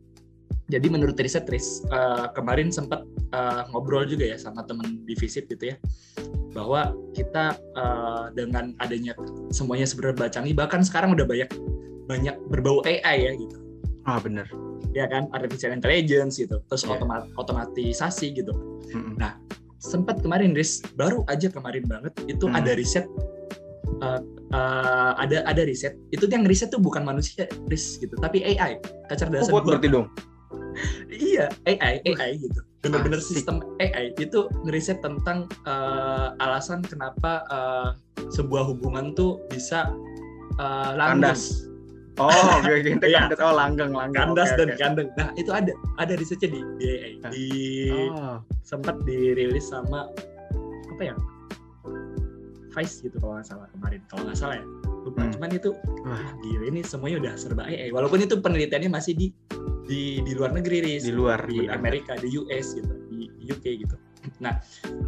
jadi 0.69 0.85
menurut 0.87 1.17
riset 1.19 1.49
Tris 1.49 1.83
eh, 1.91 2.27
kemarin 2.37 2.71
sempat 2.71 3.03
eh, 3.35 3.63
ngobrol 3.73 4.07
juga 4.07 4.29
ya 4.31 4.37
sama 4.39 4.63
teman 4.63 5.03
di 5.09 5.17
visit 5.19 5.49
gitu 5.51 5.75
ya 5.75 5.77
bahwa 6.55 6.95
kita 7.17 7.57
eh, 7.57 8.25
dengan 8.37 8.77
adanya 8.79 9.17
semuanya 9.51 9.89
sebenarnya 9.91 10.31
canggih 10.31 10.55
bahkan 10.55 10.87
sekarang 10.87 11.17
udah 11.19 11.27
banyak 11.27 11.51
banyak 12.07 12.37
berbau 12.53 12.85
AI 12.87 13.27
ya 13.27 13.33
gitu 13.35 13.59
Ah, 14.07 14.17
bener. 14.23 14.47
ya 14.97 15.05
kan 15.05 15.27
artificial 15.35 15.75
intelligence 15.75 16.39
gitu 16.39 16.63
terus 16.65 16.87
Iya. 16.87 16.95
automa- 16.97 17.29
otomatisasi 17.37 18.39
gitu 18.39 18.55
Mm-mm. 18.95 19.19
sempat 19.83 20.23
kemarin 20.23 20.55
Riz 20.55 20.81
baru 20.95 21.27
aja 21.27 21.51
kemarin 21.51 21.85
banget 21.91 22.15
itu 22.31 22.47
Hmm. 22.47 22.55
ada 22.57 22.73
riset 22.73 23.05
uh, 24.01 24.21
uh, 24.53 25.13
ada 25.19 25.43
ada 25.45 25.63
riset 25.65 25.95
itu 26.11 26.25
yang 26.29 26.45
riset 26.45 26.69
tuh 26.69 26.81
bukan 26.81 27.03
manusia 27.03 27.45
Riz 27.67 27.99
gitu 27.99 28.15
tapi 28.19 28.45
AI 28.45 28.79
kecerdasan 29.09 29.51
Robot 29.51 29.53
buatan. 29.53 29.69
berarti 29.77 29.89
dong. 29.91 30.07
iya 31.11 31.51
AI 31.67 32.01
AI 32.07 32.31
gitu 32.39 32.61
bener-bener 32.79 33.19
Asik. 33.19 33.43
sistem 33.43 33.59
AI 33.83 34.15
itu 34.17 34.47
ngeriset 34.63 35.03
tentang 35.03 35.51
uh, 35.67 36.31
alasan 36.39 36.79
kenapa 36.87 37.43
uh, 37.51 37.91
sebuah 38.31 38.71
hubungan 38.71 39.13
tuh 39.13 39.43
bisa 39.51 39.91
uh, 40.63 40.95
langgeng. 40.95 41.35
Kandas. 41.35 41.67
Oh, 42.19 42.31
oke, 42.63 42.71
oke. 42.71 42.91
Itu 42.99 43.07
Iya. 43.07 43.27
kandas. 43.31 43.39
Oh, 43.43 43.55
langgeng, 43.55 43.91
langgeng. 43.95 44.31
kandas 44.31 44.51
Oke, 44.55 44.59
dan 44.59 44.69
oke. 44.71 44.79
kandeng 44.79 45.09
nah 45.19 45.29
itu 45.35 45.51
ada 45.51 45.73
ada 45.99 46.13
risetnya 46.15 46.49
di, 46.55 46.61
di 46.79 46.87
AI 46.87 47.13
di 47.35 47.47
Oh, 48.15 48.39
sempat 48.63 48.95
dirilis 49.03 49.67
sama 49.71 50.07
apa 50.95 51.03
ya 51.03 51.15
Vice 52.79 53.03
gitu 53.03 53.19
kalau 53.19 53.35
nggak 53.35 53.49
salah 53.51 53.67
kemarin 53.75 54.01
kalau 54.07 54.23
nggak 54.23 54.39
salah 54.39 54.57
ya 54.57 54.67
lupa 55.03 55.19
Hmm. 55.19 55.33
cuman 55.35 55.51
itu 55.51 55.71
Wah. 56.07 56.31
gila 56.39 56.65
ini 56.69 56.81
semuanya 56.87 57.17
udah 57.19 57.35
serba 57.35 57.63
AI 57.67 57.91
walaupun 57.91 58.23
itu 58.23 58.39
penelitiannya 58.39 58.87
masih 58.89 59.19
di 59.19 59.27
di 59.89 60.21
di 60.23 60.33
luar 60.37 60.53
negeri 60.53 60.79
Riz. 60.85 61.03
di 61.03 61.11
luar. 61.11 61.43
di 61.45 61.65
benar. 61.65 61.75
Amerika 61.75 62.13
di 62.15 62.29
US 62.37 62.77
gitu 62.77 62.93
di 63.11 63.27
UK 63.51 63.65
gitu 63.83 63.97
nah 64.39 64.61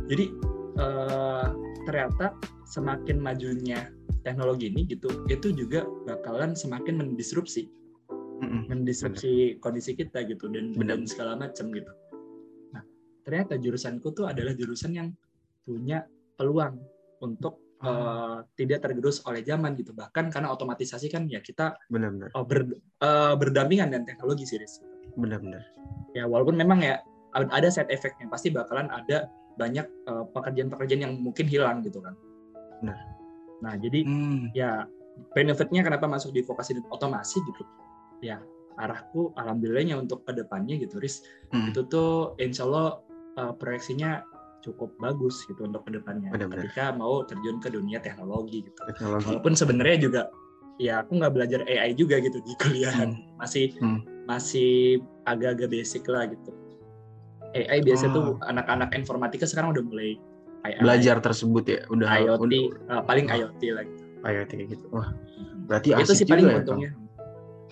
jadi 0.09 0.27
eh, 0.75 1.47
ternyata 1.85 2.35
semakin 2.67 3.21
majunya 3.21 3.93
teknologi 4.23 4.69
ini 4.69 4.85
gitu 4.85 5.09
itu 5.29 5.53
juga 5.53 5.85
bakalan 6.05 6.57
semakin 6.57 6.97
mendisrupsi 6.97 7.69
Mm-mm. 8.41 8.73
mendisrupsi 8.73 9.61
kondisi 9.61 9.93
kita 9.93 10.25
gitu 10.25 10.49
dan 10.49 10.73
Benar. 10.73 10.97
dan 10.97 11.01
segala 11.05 11.37
macam 11.37 11.69
gitu. 11.77 11.93
Nah, 12.73 12.81
ternyata 13.21 13.61
jurusanku 13.61 14.17
tuh 14.17 14.33
adalah 14.33 14.57
jurusan 14.57 14.97
yang 14.97 15.09
punya 15.61 16.09
peluang 16.41 16.81
untuk 17.21 17.61
eh, 17.81 18.39
tidak 18.61 18.85
tergerus 18.85 19.25
oleh 19.25 19.41
zaman 19.41 19.73
gitu. 19.73 19.97
Bahkan 19.97 20.29
karena 20.29 20.53
otomatisasi 20.53 21.09
kan 21.09 21.25
ya 21.25 21.41
kita 21.41 21.77
Benar-benar. 21.89 22.29
oh, 22.37 22.45
ber- 22.45 22.77
eh, 23.01 23.35
berdampingan 23.41 23.89
dengan 23.89 24.05
teknologi 24.05 24.45
sih. 24.45 24.61
Benar-benar. 25.17 25.65
Ya 26.13 26.29
walaupun 26.29 26.61
memang 26.61 26.85
ya 26.85 27.01
ada 27.33 27.69
side 27.73 27.89
effect-nya 27.89 28.29
pasti 28.29 28.53
bakalan 28.53 28.93
ada 28.93 29.33
banyak 29.57 29.87
eh, 29.87 30.25
pekerjaan-pekerjaan 30.35 31.03
yang 31.09 31.15
mungkin 31.21 31.49
hilang 31.49 31.81
gitu 31.81 32.05
kan. 32.05 32.13
Benar. 32.85 32.97
Nah, 33.61 33.77
jadi 33.77 34.01
Hmm. 34.05 34.49
ya 34.57 34.85
benefitnya 35.37 35.85
kenapa 35.85 36.09
masuk 36.09 36.33
di 36.33 36.41
vokasi 36.41 36.81
dan 36.81 36.85
otomasi 36.89 37.45
gitu 37.45 37.61
ya 38.21 38.41
arahku 38.81 39.37
alhamdulillahnya 39.37 40.01
untuk 40.01 40.25
ke 40.25 40.33
depannya 40.33 40.81
gitu 40.81 40.97
Riz 40.97 41.21
Hmm. 41.53 41.69
itu 41.69 41.85
tuh 41.85 42.33
insya 42.41 42.65
Allah 42.65 43.05
uh, 43.37 43.53
proyeksinya 43.53 44.25
cukup 44.61 44.93
bagus 44.97 45.41
gitu 45.45 45.65
untuk 45.65 45.83
ke 45.83 45.91
depannya 45.93 46.29
Benar-benar. 46.31 46.65
ketika 46.65 46.93
mau 46.93 47.25
terjun 47.25 47.59
ke 47.59 47.69
dunia 47.69 47.99
teknologi 47.99 48.63
gitu 48.63 48.81
Teknologi. 48.87 49.25
walaupun 49.27 49.53
sebenarnya 49.55 49.97
juga 49.99 50.23
ya 50.77 51.01
aku 51.01 51.17
nggak 51.17 51.33
belajar 51.33 51.61
AI 51.63 51.93
juga 51.93 52.17
gitu 52.19 52.41
di 52.41 52.53
kuliahan 52.57 53.11
masih 53.37 53.73
Hmm. 53.77 54.01
masih 54.25 55.01
agak-agak 55.25 55.69
basic 55.71 56.05
lah 56.05 56.25
gitu 56.25 56.53
AI 57.51 57.81
biasa 57.81 58.07
Oh. 58.07 58.13
tuh 58.13 58.27
anak-anak 58.43 58.95
informatika 58.95 59.43
sekarang 59.43 59.73
udah 59.73 59.83
mulai 59.83 60.15
AI, 60.61 60.77
Belajar 60.79 61.17
tersebut 61.19 61.65
ya. 61.65 61.81
Udah 61.89 62.07
IoT 62.15 62.37
udah- 62.39 62.69
uh, 62.91 63.03
paling 63.03 63.27
Oh. 63.27 63.35
IoT 63.35 63.63
lagi 63.73 63.97
IoT 64.21 64.51
kayak 64.55 64.69
gitu. 64.71 64.87
Wah, 64.91 65.09
berarti 65.65 65.89
itu 65.91 66.13
sih 66.15 66.27
paling 66.27 66.45
ya, 66.45 66.61
untungnya 66.61 66.91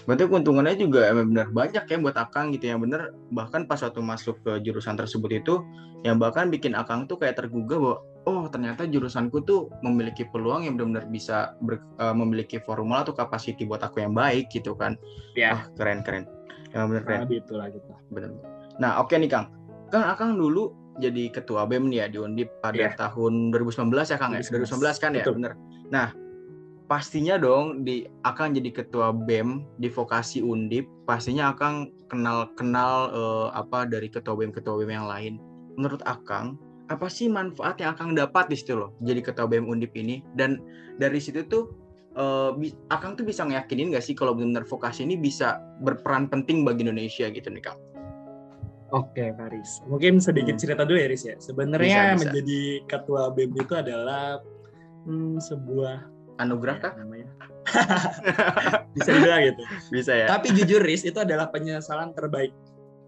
Berarti 0.06 0.24
keuntungannya 0.24 0.76
juga 0.76 1.10
emang 1.10 1.34
benar 1.34 1.48
banyak 1.50 1.84
ya 1.84 1.96
buat 1.98 2.16
Akang 2.16 2.52
gitu 2.52 2.70
yang 2.70 2.80
bener 2.80 3.12
bahkan 3.30 3.66
pas 3.66 3.80
waktu 3.80 3.98
masuk 3.98 4.38
ke 4.40 4.62
jurusan 4.62 4.94
tersebut 4.94 5.30
itu 5.32 5.54
yang 6.02 6.16
bahkan 6.16 6.48
bikin 6.48 6.72
Akang 6.72 7.04
tuh 7.04 7.18
kayak 7.18 7.36
tergugah 7.36 7.78
bahwa 7.78 7.96
oh 8.24 8.44
ternyata 8.46 8.84
jurusanku 8.84 9.42
tuh 9.42 9.72
memiliki 9.82 10.22
peluang 10.28 10.64
yang 10.64 10.76
benar-benar 10.76 11.08
bisa 11.08 11.56
ber- 11.60 11.82
eh, 11.98 12.14
memiliki 12.14 12.60
formula 12.62 13.02
atau 13.02 13.12
capacity 13.12 13.64
buat 13.64 13.80
aku 13.80 14.00
yang 14.00 14.14
baik 14.14 14.48
gitu 14.48 14.76
kan. 14.76 14.94
ya 15.34 15.56
Wah, 15.56 15.62
keren 15.74 16.00
keren. 16.02 16.24
Yang 16.70 16.84
bener 16.88 17.02
keren. 17.02 17.18
nah, 17.18 17.26
gitu 17.26 17.52
lah 17.56 17.66
gitu 17.72 17.88
Bener. 18.12 18.30
Nah, 18.78 19.00
oke 19.00 19.14
nih 19.16 19.26
Kang. 19.26 19.50
Kan 19.88 20.04
Akang 20.04 20.36
dulu 20.36 20.70
jadi 20.98 21.30
ketua 21.30 21.64
BEM 21.64 21.88
nih 21.88 21.98
ya 21.98 22.06
di 22.06 22.18
Undip 22.18 22.48
pada 22.60 22.76
Iya. 22.76 22.90
tahun 22.94 23.50
2019 23.50 23.90
ya 24.06 24.18
Kang 24.18 24.32
ya? 24.34 24.42
2019. 24.44 24.98
2019 24.98 25.02
kan 25.02 25.10
ya, 25.14 25.24
bener. 25.24 25.52
Nah, 25.88 26.06
pastinya 26.88 27.36
dong 27.36 27.84
di 27.84 28.08
Akang 28.24 28.56
jadi 28.56 28.72
ketua 28.72 29.12
BEM 29.12 29.62
di 29.76 29.92
vokasi 29.92 30.40
Undip, 30.40 30.88
pastinya 31.04 31.52
Akang 31.52 31.92
kenal-kenal 32.08 33.12
eh, 33.12 33.48
apa 33.52 33.84
dari 33.84 34.08
ketua 34.08 34.34
BEM 34.34 34.50
ketua 34.56 34.80
BEM 34.80 34.90
yang 34.90 35.08
lain. 35.08 35.36
Menurut 35.76 36.00
Akang, 36.08 36.56
apa 36.88 37.06
sih 37.12 37.28
manfaat 37.28 37.76
yang 37.78 37.92
Akang 37.92 38.16
dapat 38.16 38.48
di 38.48 38.56
situ 38.56 38.72
loh 38.74 38.96
jadi 39.04 39.20
ketua 39.20 39.44
BEM 39.44 39.68
Undip 39.68 39.92
ini 39.94 40.24
dan 40.34 40.56
dari 40.96 41.20
situ 41.20 41.44
tuh 41.44 41.68
bi- 42.58 42.74
Akang 42.90 43.14
tuh 43.14 43.22
bisa 43.22 43.46
ngeyakinin 43.46 43.94
gak 43.94 44.02
sih 44.02 44.16
kalau 44.16 44.34
benar 44.34 44.66
vokasi 44.66 45.06
ini 45.06 45.14
bisa 45.14 45.62
berperan 45.86 46.26
penting 46.26 46.66
bagi 46.66 46.82
Indonesia 46.82 47.30
gitu 47.30 47.46
nih 47.46 47.62
Kang? 47.62 47.78
Oke, 48.90 49.36
Faris. 49.36 49.84
Mungkin 49.86 50.16
sedikit 50.18 50.56
Hmm. 50.56 50.62
cerita 50.64 50.82
dulu 50.88 50.96
ya, 50.96 51.06
Riz 51.12 51.22
ya. 51.28 51.36
Sebenarnya 51.38 52.16
Bisa, 52.16 52.16
bisa. 52.16 52.20
menjadi 52.32 52.60
ketua 52.88 53.22
BEM 53.36 53.52
itu 53.54 53.74
adalah 53.76 54.40
hmm, 55.04 55.38
sebuah 55.44 56.08
Anugerah 56.38 56.76
ya, 56.76 56.82
kah? 56.82 56.92
namanya. 56.96 57.28
Bisa 58.94 59.10
dibilang 59.10 59.42
gitu. 59.44 59.62
Bisa 59.90 60.12
ya. 60.14 60.26
Tapi 60.28 60.46
jujur, 60.52 60.80
Riz, 60.80 61.02
itu 61.02 61.16
adalah 61.16 61.48
penyesalan 61.48 62.12
terbaik 62.12 62.54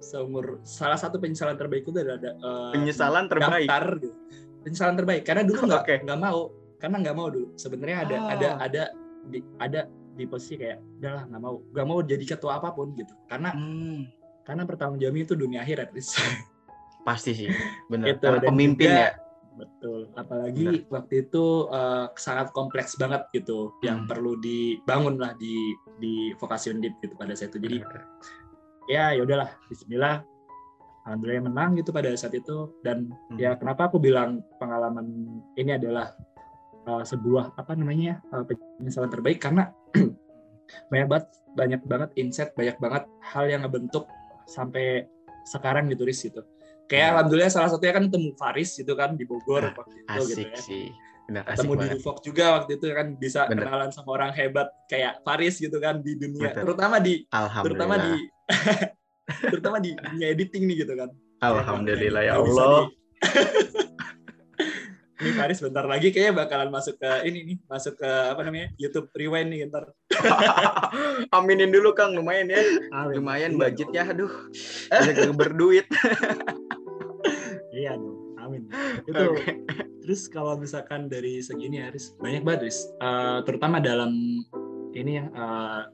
seumur 0.01 0.65
salah 0.65 0.97
satu 0.97 1.21
penyesalan 1.21 1.55
terbaik 1.55 1.85
itu 1.85 1.93
adalah 1.95 2.17
eh, 2.19 2.71
Penyesalan 2.73 3.29
terbaik. 3.29 3.69
daftar 3.69 3.85
gitu. 3.99 4.17
Penyesalan 4.61 4.95
terbaik 4.95 5.23
karena 5.23 5.43
dulu 5.43 5.61
nggak 5.67 5.83
Oke. 5.83 5.95
nggak 6.03 6.19
mau, 6.19 6.41
karena 6.77 6.97
nggak 6.99 7.17
mau 7.17 7.29
dulu. 7.29 7.49
Sebenarnya 7.55 7.97
ada 8.03 8.17
Ah. 8.17 8.29
ada 8.31 8.49
ada 8.59 8.83
di 9.25 9.39
ada 9.59 9.81
di 10.11 10.25
posisi 10.25 10.57
kayak 10.57 10.81
udahlah 10.99 11.23
nggak 11.27 11.41
mau, 11.41 11.55
nggak 11.67 11.87
mau 11.87 11.99
jadi 12.01 12.25
ketua 12.27 12.59
apa 12.59 12.73
pun 12.73 12.93
gitu. 12.93 13.13
Karena 13.27 13.53
Hmm, 13.53 14.09
karena 14.43 14.63
pertanggung 14.65 14.99
jawabnya 14.99 15.23
itu 15.23 15.35
dunia 15.35 15.61
akhirat, 15.61 15.93
Riz. 15.93 16.17
pasti 17.01 17.33
sih, 17.35 17.49
benar. 17.87 18.13
Itu, 18.13 18.25
Karena 18.27 18.41
dan 18.41 18.49
pemimpin 18.51 18.85
juga- 18.87 19.01
ya. 19.01 19.11
Betul. 19.59 20.09
Apalagi 20.15 20.87
waktu 20.89 21.27
itu 21.27 21.67
eh, 21.69 22.07
sangat 22.17 22.55
kompleks 22.55 22.95
banget 22.95 23.27
gitu, 23.35 23.75
yang 23.83 24.05
Hmm. 24.05 24.09
perlu 24.09 24.39
dibangun 24.39 25.19
lah 25.19 25.35
di 25.35 25.75
di 25.99 26.31
vokasi 26.39 26.71
undip 26.71 26.97
gitu 27.03 27.15
pada 27.19 27.35
saat 27.35 27.51
itu. 27.53 27.59
Jadi 27.59 27.79
ya 28.89 29.15
ya 29.15 29.21
udahlah, 29.23 29.51
Bismillah. 29.67 30.23
Alhamdulillah 31.09 31.49
menang 31.49 31.81
gitu 31.81 31.91
pada 31.97 32.13
saat 32.13 32.37
itu 32.37 32.71
dan 32.85 33.09
Hmm. 33.33 33.39
ya 33.41 33.57
kenapa 33.57 33.89
aku 33.89 33.97
bilang 33.97 34.45
pengalaman 34.61 35.07
ini 35.57 35.75
adalah 35.75 36.13
eh, 36.87 37.05
sebuah 37.05 37.57
apa 37.57 37.73
namanya 37.75 38.21
eh, 38.31 38.45
penyesalan 38.79 39.11
terbaik 39.11 39.41
karena 39.41 39.73
banyak 40.93 41.09
banget 41.09 41.27
banyak 41.57 41.83
banget 41.83 42.11
insight 42.15 42.55
banyak 42.55 42.79
banget 42.79 43.05
hal 43.27 43.45
yang 43.51 43.67
ngebentuk 43.67 44.07
sampai 44.47 45.03
sekarang 45.49 45.91
gitu 45.91 46.07
Riz 46.07 46.23
gitu 46.23 46.45
kayak 46.91 47.07
Hmm. 47.07 47.13
alhamdulillah 47.15 47.49
salah 47.49 47.71
satunya 47.71 47.95
kan 47.95 48.05
ketemu 48.11 48.31
Faris 48.35 48.71
gitu 48.75 48.93
kan 48.93 49.15
di 49.15 49.23
Bogor 49.23 49.63
Nah, 49.63 49.73
waktu 49.73 49.95
itu 49.95 50.03
gitu 50.03 50.19
asik 50.35 50.49
ya 50.49 50.59
sih. 50.59 50.87
Asik 51.31 51.47
ketemu 51.47 51.71
di 51.71 51.79
banget. 51.87 51.99
Ufok 52.03 52.17
juga 52.21 52.45
waktu 52.53 52.71
itu 52.75 52.87
kan 52.91 53.07
bisa 53.15 53.41
Bener. 53.47 53.63
kenalan 53.63 53.91
sama 53.91 54.11
orang 54.11 54.31
hebat 54.33 54.67
kayak 54.85 55.23
Faris 55.23 55.57
gitu 55.57 55.79
kan 55.79 56.03
di 56.03 56.13
dunia 56.15 56.51
Betul. 56.51 56.63
terutama 56.67 56.99
di 56.99 57.15
terutama 57.63 57.95
di 57.97 58.13
terutama 59.47 59.77
di 59.79 59.91
dunia 59.95 60.27
editing 60.29 60.67
nih 60.67 60.83
gitu 60.83 60.95
kan 60.95 61.15
Alhamdulillah 61.41 62.23
ya 62.23 62.35
Nggak 62.35 62.45
bisa 62.45 62.61
Allah. 62.61 62.83
ini 65.21 65.37
Faris 65.37 65.61
bentar 65.61 65.85
lagi 65.85 66.09
kayaknya 66.09 66.33
bakalan 66.35 66.69
masuk 66.69 66.97
ke 66.97 67.11
ini 67.25 67.39
nih 67.45 67.57
masuk 67.65 67.95
ke 67.95 68.09
apa 68.09 68.41
namanya 68.41 68.73
YouTube 68.75 69.13
Rewind 69.13 69.53
nih 69.53 69.69
ntar 69.69 69.93
Aminin 71.37 71.69
dulu 71.69 71.93
Kang, 71.93 72.13
lumayan 72.13 72.49
ya. 72.49 72.59
Lumayan 73.11 73.53
Iya 73.53 73.59
budgetnya, 73.63 74.03
dong. 74.03 74.13
aduh. 74.17 74.33
Yang 75.07 75.37
berduit. 75.37 75.87
Iya 77.81 77.97
dong 77.97 78.31
Amin. 78.41 78.73
Itu 79.09 79.37
okay. 79.37 79.61
terus 80.01 80.27
kalau 80.33 80.57
misalkan 80.57 81.13
dari 81.13 81.45
segini 81.45 81.85
Aris 81.85 82.17
banyak 82.19 82.43
banget 82.43 82.61
Aris. 82.67 82.79
Uh, 82.99 83.45
terutama 83.45 83.79
dalam 83.79 84.43
ini 84.97 85.21
ya 85.21 85.29
uh, 85.37 85.85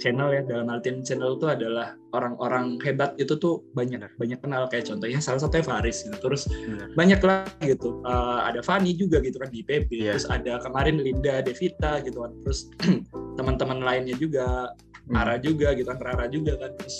channel 0.00 0.32
ya 0.32 0.40
dalam 0.48 0.68
artian 0.72 1.04
channel 1.04 1.36
itu 1.36 1.44
adalah 1.44 1.92
orang-orang 2.16 2.80
hebat 2.80 3.12
itu 3.20 3.36
tuh 3.36 3.60
banyak 3.76 4.00
banyak 4.16 4.40
kenal 4.40 4.64
kayak 4.72 4.88
contohnya 4.88 5.20
salah 5.20 5.44
satunya 5.44 5.60
Faris 5.60 6.08
gitu. 6.08 6.16
terus 6.24 6.48
Benar. 6.48 6.88
banyak 6.96 7.20
lah 7.20 7.44
gitu 7.60 8.00
uh, 8.08 8.48
ada 8.48 8.64
Fani 8.64 8.96
juga 8.96 9.20
gitu 9.20 9.36
kan 9.36 9.52
di 9.52 9.60
PB 9.60 9.92
yeah. 9.92 10.16
terus 10.16 10.26
ada 10.32 10.56
kemarin 10.64 11.04
Linda 11.04 11.44
Devita 11.44 12.00
gitu 12.00 12.24
kan 12.24 12.32
terus 12.40 12.72
teman-teman 13.38 13.84
lainnya 13.84 14.16
juga 14.16 14.72
hmm. 15.04 15.20
Ara 15.20 15.36
juga 15.36 15.76
gitu 15.76 15.88
kan 15.92 16.00
Rara 16.00 16.26
juga 16.32 16.56
kan 16.56 16.72
terus 16.80 16.96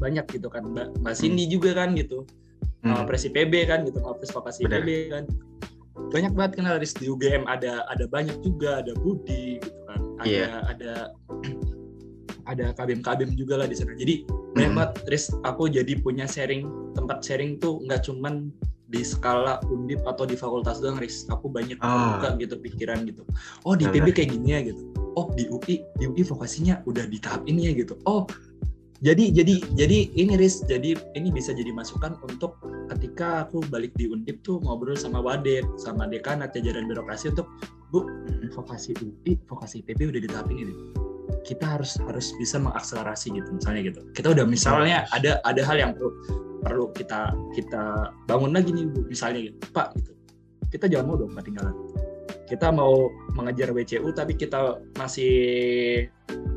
banyak 0.00 0.24
gitu 0.32 0.48
kan 0.48 0.64
Mbak, 0.72 1.04
Mbak 1.04 1.14
Cindy 1.20 1.44
hmm. 1.44 1.52
juga 1.52 1.70
kan 1.76 1.92
gitu 1.92 2.24
hmm. 2.86 2.94
uh, 2.94 3.04
Presi 3.04 3.28
PB 3.34 3.66
kan 3.66 3.82
gitu 3.82 3.98
Mapres 3.98 4.30
Vokasi 4.30 4.70
PB 4.70 4.88
kan 5.10 5.24
banyak 6.14 6.32
banget 6.38 6.52
kenal 6.62 6.78
di 6.78 6.86
UGM 6.86 7.50
ada 7.50 7.82
ada 7.90 8.06
banyak 8.06 8.38
juga 8.46 8.78
ada 8.84 8.94
Budi 8.94 9.58
gitu 9.58 9.80
kan 9.90 10.00
ada 10.22 10.30
yeah. 10.30 10.62
ada 10.70 10.92
ada 12.46 12.72
kabim-kabim 12.78 13.34
juga 13.34 13.58
lah 13.60 13.66
di 13.66 13.76
sana. 13.76 13.92
Jadi 13.98 14.24
banyak 14.54 14.72
hmm. 14.72 14.78
banget, 14.78 14.92
Riz, 15.10 15.34
aku 15.42 15.66
jadi 15.66 15.98
punya 15.98 16.24
sharing 16.24 16.94
tempat 16.94 17.20
sharing 17.26 17.58
tuh 17.58 17.82
nggak 17.84 18.06
cuman 18.06 18.48
di 18.86 19.02
skala 19.02 19.58
undip 19.66 19.98
atau 20.06 20.22
di 20.22 20.38
fakultas 20.38 20.78
doang, 20.78 20.96
Riz. 21.02 21.26
Aku 21.28 21.50
banyak 21.50 21.76
oh. 21.82 22.16
buka 22.16 22.38
gitu 22.38 22.54
pikiran 22.62 23.02
gitu. 23.04 23.26
Oh 23.66 23.74
di 23.74 23.90
PB 23.90 24.14
kayak 24.14 24.30
gini 24.32 24.48
ya 24.54 24.60
gitu. 24.62 24.82
Oh 25.18 25.26
di 25.34 25.50
UI, 25.50 25.82
di 25.98 26.04
UI 26.06 26.22
vokasinya 26.22 26.86
udah 26.86 27.04
di 27.10 27.18
tahap 27.18 27.42
ini 27.50 27.66
ya 27.66 27.72
gitu. 27.74 27.98
Oh 28.06 28.30
jadi 29.04 29.28
jadi 29.28 29.54
jadi 29.76 29.98
ini 30.16 30.40
Riz, 30.40 30.64
jadi 30.64 30.96
ini 31.12 31.28
bisa 31.28 31.52
jadi 31.52 31.68
masukan 31.68 32.16
untuk 32.24 32.56
ketika 32.96 33.44
aku 33.44 33.60
balik 33.68 33.92
di 34.00 34.08
undip 34.08 34.40
tuh 34.40 34.56
ngobrol 34.64 34.96
sama 34.96 35.20
wadet, 35.20 35.68
sama 35.76 36.08
dekanat 36.08 36.56
jajaran 36.56 36.88
birokrasi 36.88 37.28
untuk 37.32 37.44
bu 37.92 38.08
vokasi 38.56 38.96
UI, 39.04 39.36
vokasi 39.44 39.84
PB 39.84 40.16
udah 40.16 40.20
di 40.24 40.28
tahap 40.32 40.48
ini. 40.48 40.72
Kita 41.44 41.76
harus 41.76 42.00
harus 42.08 42.32
bisa 42.40 42.56
mengakselerasi 42.56 43.36
gitu 43.36 43.48
misalnya 43.52 43.80
gitu. 43.92 44.00
Kita 44.16 44.32
udah 44.32 44.44
misalnya 44.48 45.04
ada 45.12 45.44
ada 45.44 45.60
hal 45.60 45.76
yang 45.76 45.92
perlu 45.92 46.10
perlu 46.64 46.84
kita 46.96 47.36
kita 47.52 48.10
bangun 48.24 48.56
lagi 48.56 48.72
nih 48.72 48.88
bu 48.88 49.04
misalnya 49.04 49.52
gitu. 49.52 49.56
Pak 49.76 49.92
gitu. 50.00 50.12
Kita 50.72 50.88
jangan 50.88 51.04
mau 51.04 51.16
dong 51.20 51.36
ketinggalan 51.36 51.76
kita 52.46 52.70
mau 52.70 53.10
mengejar 53.34 53.74
WCU 53.74 54.14
tapi 54.14 54.38
kita 54.38 54.78
masih 54.94 56.06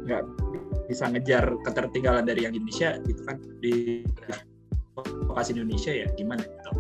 nggak 0.06 0.22
bisa 0.90 1.06
ngejar 1.08 1.54
ketertinggalan 1.62 2.26
dari 2.26 2.50
yang 2.50 2.58
Indonesia 2.58 2.98
gitu 3.06 3.22
kan? 3.24 3.38
Di 3.62 4.04
vokasi 5.30 5.56
Indonesia 5.56 5.94
ya 5.94 6.10
gimana 6.18 6.42
gitu? 6.42 6.72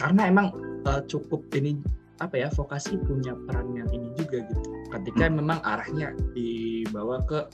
Karena 0.00 0.32
emang 0.32 0.56
uh, 0.88 1.04
cukup 1.04 1.44
ini 1.52 1.76
apa 2.16 2.40
ya 2.40 2.48
vokasi 2.48 2.96
punya 3.04 3.36
peran 3.44 3.76
yang 3.76 3.88
ini 3.92 4.08
juga 4.16 4.40
gitu. 4.48 4.64
Ketika 4.88 5.28
hmm. 5.28 5.36
memang 5.44 5.60
arahnya 5.60 6.16
dibawa 6.32 7.20
ke 7.28 7.44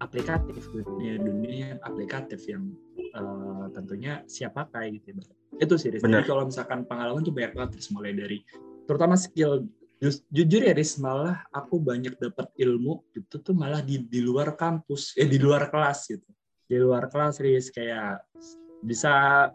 aplikatif 0.00 0.68
dunia 0.72 1.16
dunia 1.16 1.68
aplikatif 1.84 2.44
yang 2.44 2.68
uh, 3.16 3.68
tentunya 3.72 4.20
siap 4.28 4.56
pakai 4.56 4.92
gitu 5.00 5.16
ya. 5.16 5.24
itu 5.56 5.74
sih 5.80 5.88
jadi 5.88 6.20
kalau 6.28 6.44
misalkan 6.44 6.84
pengalaman 6.84 7.24
tuh 7.24 7.32
banyak 7.32 7.56
banget 7.56 7.80
mulai 7.96 8.12
dari 8.12 8.38
terutama 8.84 9.16
skill 9.16 9.64
Just, 9.96 10.28
jujur 10.28 10.60
ya 10.60 10.76
Riz 10.76 11.00
malah 11.00 11.40
aku 11.48 11.80
banyak 11.80 12.20
dapat 12.20 12.52
ilmu 12.60 13.00
itu 13.16 13.40
tuh 13.40 13.56
malah 13.56 13.80
di 13.80 14.04
di 14.04 14.20
luar 14.20 14.52
kampus 14.52 15.16
eh 15.16 15.24
di 15.24 15.40
luar 15.40 15.72
kelas 15.72 16.12
gitu. 16.12 16.28
Di 16.68 16.76
luar 16.76 17.08
kelas 17.08 17.40
Riz 17.40 17.72
kayak 17.72 18.20
bisa 18.84 19.48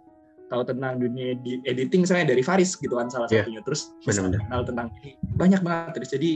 tahu 0.50 0.66
tentang 0.66 0.98
dunia 0.98 1.38
di 1.40 1.62
editing 1.64 2.04
saya 2.04 2.26
dari 2.26 2.42
Faris 2.42 2.74
gitu 2.74 2.98
kan 2.98 3.08
salah 3.14 3.30
yeah. 3.30 3.46
satunya. 3.46 3.62
Terus 3.62 3.94
benar 4.02 4.42
kenal 4.42 4.62
tentang 4.66 4.88
ini. 5.06 5.14
Banyak 5.38 5.62
banget 5.62 6.02
terus 6.02 6.10
jadi 6.10 6.32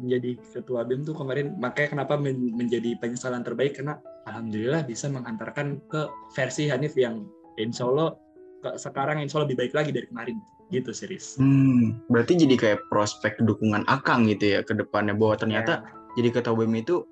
menjadi 0.00 0.30
ketua 0.56 0.80
BEM 0.88 1.04
tuh 1.04 1.12
kemarin 1.12 1.52
makanya 1.60 2.00
kenapa 2.00 2.16
men 2.16 2.56
menjadi 2.56 2.96
penyesalan 2.96 3.44
terbaik 3.44 3.76
karena 3.76 4.00
alhamdulillah 4.24 4.88
bisa 4.88 5.12
menghantarkan 5.12 5.76
ke 5.92 6.08
versi 6.32 6.72
Hanif 6.72 6.96
yang 6.96 7.28
insya 7.60 7.84
Allah 7.84 8.16
ke 8.64 8.80
sekarang 8.80 9.20
insya 9.20 9.38
Allah 9.38 9.52
lebih 9.52 9.60
baik 9.60 9.76
lagi 9.76 9.92
dari 9.92 10.08
kemarin 10.08 10.40
gitu 10.70 10.94
series. 10.94 11.36
Hmm, 11.36 11.98
berarti 12.06 12.38
jadi 12.38 12.54
kayak 12.54 12.80
prospek 12.88 13.42
dukungan 13.42 13.82
Akang 13.90 14.26
gitu 14.30 14.58
ya 14.58 14.60
ke 14.62 14.72
depannya 14.74 15.14
bahwa 15.14 15.34
ternyata 15.36 15.82
yeah. 15.82 16.14
jadi 16.18 16.28
ketua 16.40 16.54
BEM 16.54 16.74
itu 16.78 17.02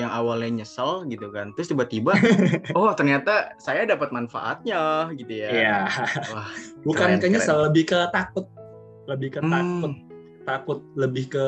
yang 0.00 0.08
awalnya 0.08 0.64
nyesel 0.64 1.04
gitu 1.04 1.28
kan 1.28 1.52
terus 1.52 1.68
tiba-tiba 1.68 2.16
oh 2.78 2.88
ternyata 2.96 3.52
saya 3.60 3.84
dapat 3.84 4.08
manfaatnya 4.08 5.12
gitu 5.20 5.32
ya 5.44 5.48
iya 5.52 5.78
Wah, 6.32 6.48
bukan 6.88 7.20
ke 7.20 7.28
nyesel 7.28 7.68
lebih 7.68 7.92
ke 7.92 7.98
takut 8.08 8.48
lebih 9.04 9.36
ke 9.36 9.40
hmm. 9.44 9.52
takut 9.52 9.92
takut 10.42 10.78
lebih 10.96 11.24
ke 11.28 11.46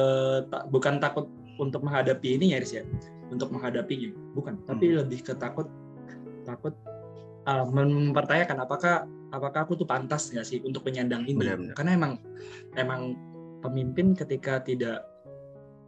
ta, 0.52 0.68
bukan 0.68 1.00
takut 1.00 1.26
untuk 1.56 1.88
menghadapi 1.88 2.36
ini 2.36 2.52
ya 2.52 2.60
Riz 2.60 2.72
ya 2.76 2.84
untuk 3.32 3.48
menghadapinya 3.48 4.12
bukan 4.36 4.60
hmm. 4.60 4.66
tapi 4.68 4.84
lebih 4.92 5.24
ke 5.24 5.32
takut 5.40 5.66
takut 6.44 6.76
uh, 7.48 7.64
mempertanyakan 7.64 8.60
apakah 8.60 9.08
apakah 9.34 9.66
aku 9.66 9.74
tuh 9.74 9.86
pantas 9.88 10.30
nggak 10.30 10.46
sih 10.46 10.58
untuk 10.62 10.86
penyandang 10.86 11.26
ini 11.26 11.42
Benar 11.42 11.58
-benar. 11.58 11.74
karena 11.74 11.92
emang 11.98 12.12
emang 12.78 13.00
pemimpin 13.64 14.14
ketika 14.14 14.62
tidak 14.62 15.02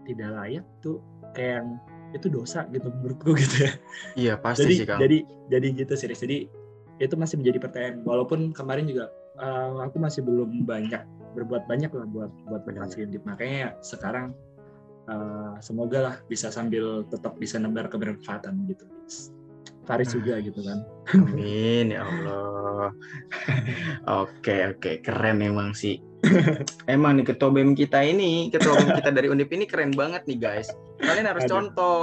tidak 0.07 0.31
layak 0.35 0.65
tuh 0.81 1.03
kayak 1.35 1.63
yang 1.63 1.69
itu 2.15 2.27
dosa 2.31 2.65
gitu 2.71 2.89
menurutku 2.89 3.37
gitu 3.43 3.57
ya. 3.67 3.73
Iya 4.17 4.35
pasti 4.41 4.65
jadi, 4.65 4.75
sih 4.75 4.87
Kang. 4.87 5.01
Jadi 5.03 5.19
jadi 5.53 5.67
gitu 5.75 5.93
sih. 5.99 6.09
Jadi 6.09 6.39
itu 6.97 7.15
masih 7.19 7.37
menjadi 7.43 7.59
pertanyaan. 7.61 7.97
Walaupun 8.07 8.57
kemarin 8.57 8.89
juga 8.89 9.13
uh, 9.37 9.85
aku 9.85 10.01
masih 10.01 10.25
belum 10.25 10.65
banyak 10.65 11.03
berbuat 11.37 11.69
banyak 11.69 11.93
lah 11.93 12.07
buat 12.09 12.33
buat 12.49 12.63
berhasil 12.65 13.05
Makanya 13.29 13.77
sekarang 13.85 14.33
uh, 15.11 15.61
semoga 15.61 15.99
lah 16.01 16.17
bisa 16.31 16.49
sambil 16.49 17.05
tetap 17.13 17.37
bisa 17.37 17.61
nebar 17.61 17.93
kebermanfaatan 17.93 18.65
gitu. 18.71 18.89
Faris 19.87 20.11
juga 20.11 20.43
gitu 20.43 20.61
kan. 20.67 20.83
Amin 21.15 21.95
ya 21.95 22.03
Allah. 22.03 22.91
oke 24.27 24.55
oke 24.77 25.01
keren 25.01 25.41
emang 25.41 25.73
sih. 25.73 26.03
emang 26.91 27.23
nih 27.23 27.27
ketua 27.31 27.55
BEM 27.55 27.79
kita 27.79 28.03
ini, 28.03 28.51
ketua 28.51 28.75
BEM 28.83 28.99
kita 28.99 29.11
dari 29.15 29.31
Undip 29.31 29.51
ini 29.55 29.65
keren 29.65 29.95
banget 29.95 30.27
nih 30.27 30.39
guys. 30.43 30.69
Kalian 30.99 31.31
harus 31.31 31.47
Aduh. 31.47 31.55
contoh. 31.55 32.01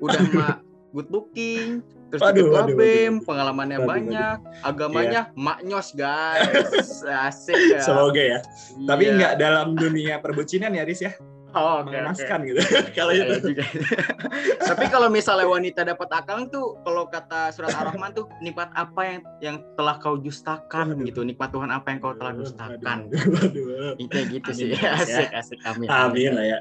Udah 0.00 0.20
mak 0.40 0.56
good 0.96 1.08
looking, 1.12 1.84
terus 2.08 2.24
aduh, 2.24 2.48
ketua 2.48 2.64
waduh, 2.64 2.76
BEM, 2.80 3.20
waduh. 3.20 3.26
pengalamannya 3.28 3.78
waduh, 3.78 3.90
banyak, 3.92 4.36
waduh. 4.40 4.68
agamanya 4.72 5.20
yeah. 5.28 5.36
maknyos 5.36 5.88
guys. 5.92 7.04
Asik 7.28 7.60
ya. 7.76 7.80
Semoga 7.84 8.16
ya. 8.16 8.40
Iya. 8.40 8.88
Tapi 8.88 9.02
nggak 9.12 9.34
dalam 9.36 9.76
dunia 9.76 10.16
perbucinan 10.24 10.72
ya, 10.72 10.88
Riz 10.88 11.04
ya. 11.04 11.12
Oh, 11.58 11.82
okay, 11.82 11.98
mengenaskan 11.98 12.38
okay. 12.38 12.48
gitu. 12.54 12.60
kalau 12.98 13.12
itu. 13.12 13.34
Juga. 13.50 13.64
Tapi 14.70 14.84
kalau 14.86 15.08
misalnya 15.10 15.46
wanita 15.50 15.80
dapat 15.82 16.08
akang 16.14 16.46
tuh, 16.48 16.78
kalau 16.86 17.10
kata 17.10 17.50
surat 17.50 17.74
Ar-Rahman 17.74 18.14
tuh 18.14 18.30
nikmat 18.38 18.70
apa 18.78 19.00
yang 19.02 19.20
yang 19.42 19.56
telah 19.74 19.98
kau 19.98 20.14
justakan 20.22 20.94
aduh. 20.94 21.06
gitu. 21.10 21.20
Nikmat 21.26 21.50
Tuhan 21.50 21.70
apa 21.74 21.86
yang 21.90 21.98
kau 21.98 22.14
telah 22.14 22.32
justakan. 22.38 23.10
Itu 23.98 24.18
gitu 24.30 24.50
amin, 24.54 24.58
sih. 24.58 24.68
Ya, 24.78 24.94
asik, 24.94 25.28
ya. 25.34 25.38
asik 25.42 25.60
amin. 25.66 25.88
Amin 25.90 26.30
lah 26.38 26.46
ya. 26.46 26.58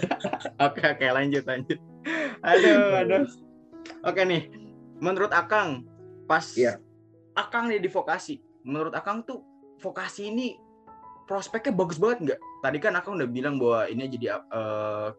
oke, 0.68 0.82
oke, 0.84 1.06
lanjut 1.08 1.44
lanjut. 1.48 1.78
Aduh, 2.44 3.00
aduh. 3.00 3.24
Oke 4.04 4.22
nih. 4.28 4.52
Menurut 5.00 5.32
Akang 5.32 5.88
pas 6.28 6.44
iya. 6.54 6.76
Akang 7.32 7.72
nih 7.72 7.80
di 7.80 7.88
vokasi. 7.88 8.40
Menurut 8.66 8.92
Akang 8.92 9.24
tuh 9.24 9.40
vokasi 9.80 10.32
ini 10.32 10.56
prospeknya 11.26 11.74
bagus 11.74 11.98
banget 11.98 12.18
nggak? 12.22 12.40
Tadi 12.62 12.78
kan 12.78 12.94
aku 12.96 13.18
udah 13.18 13.28
bilang 13.28 13.58
bahwa 13.58 13.90
ini 13.90 14.06
jadi 14.06 14.40
uh, 14.50 15.10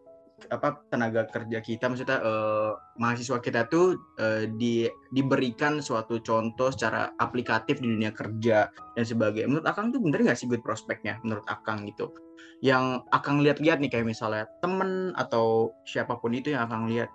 apa 0.48 0.78
tenaga 0.86 1.26
kerja 1.26 1.58
kita 1.58 1.90
maksudnya 1.90 2.22
uh, 2.22 2.78
mahasiswa 2.94 3.42
kita 3.42 3.66
tuh 3.66 3.98
uh, 4.22 4.46
di 4.46 4.86
diberikan 5.10 5.82
suatu 5.82 6.22
contoh 6.22 6.70
secara 6.70 7.10
aplikatif 7.18 7.82
di 7.82 7.90
dunia 7.90 8.14
kerja 8.14 8.70
dan 8.70 9.04
sebagainya. 9.04 9.50
Menurut 9.50 9.66
Akang 9.66 9.90
tuh 9.90 9.98
bener 9.98 10.22
nggak 10.22 10.38
sih 10.38 10.46
good 10.46 10.62
prospeknya 10.62 11.18
menurut 11.26 11.44
Akang 11.50 11.84
gitu? 11.90 12.14
Yang 12.62 13.02
Akang 13.10 13.42
lihat-lihat 13.42 13.82
nih 13.82 13.90
kayak 13.90 14.06
misalnya 14.06 14.46
temen 14.62 15.10
atau 15.18 15.74
siapa 15.82 16.18
pun 16.18 16.34
itu 16.34 16.54
yang 16.54 16.66
Akang 16.70 16.86
lihat. 16.86 17.10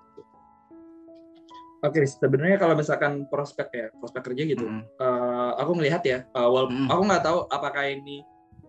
Oke, 1.84 2.00
okay, 2.00 2.08
sebenarnya 2.08 2.56
kalau 2.56 2.80
misalkan 2.80 3.28
prospek 3.28 3.68
ya, 3.76 3.88
prospek 4.00 4.32
kerja 4.32 4.56
gitu, 4.56 4.64
mm. 4.64 5.04
uh, 5.04 5.52
aku 5.60 5.76
melihat 5.76 6.00
ya, 6.08 6.24
uh, 6.32 6.48
mm. 6.48 6.88
aku 6.88 7.02
nggak 7.04 7.24
tahu 7.28 7.44
apakah 7.52 7.84
ini 7.92 8.24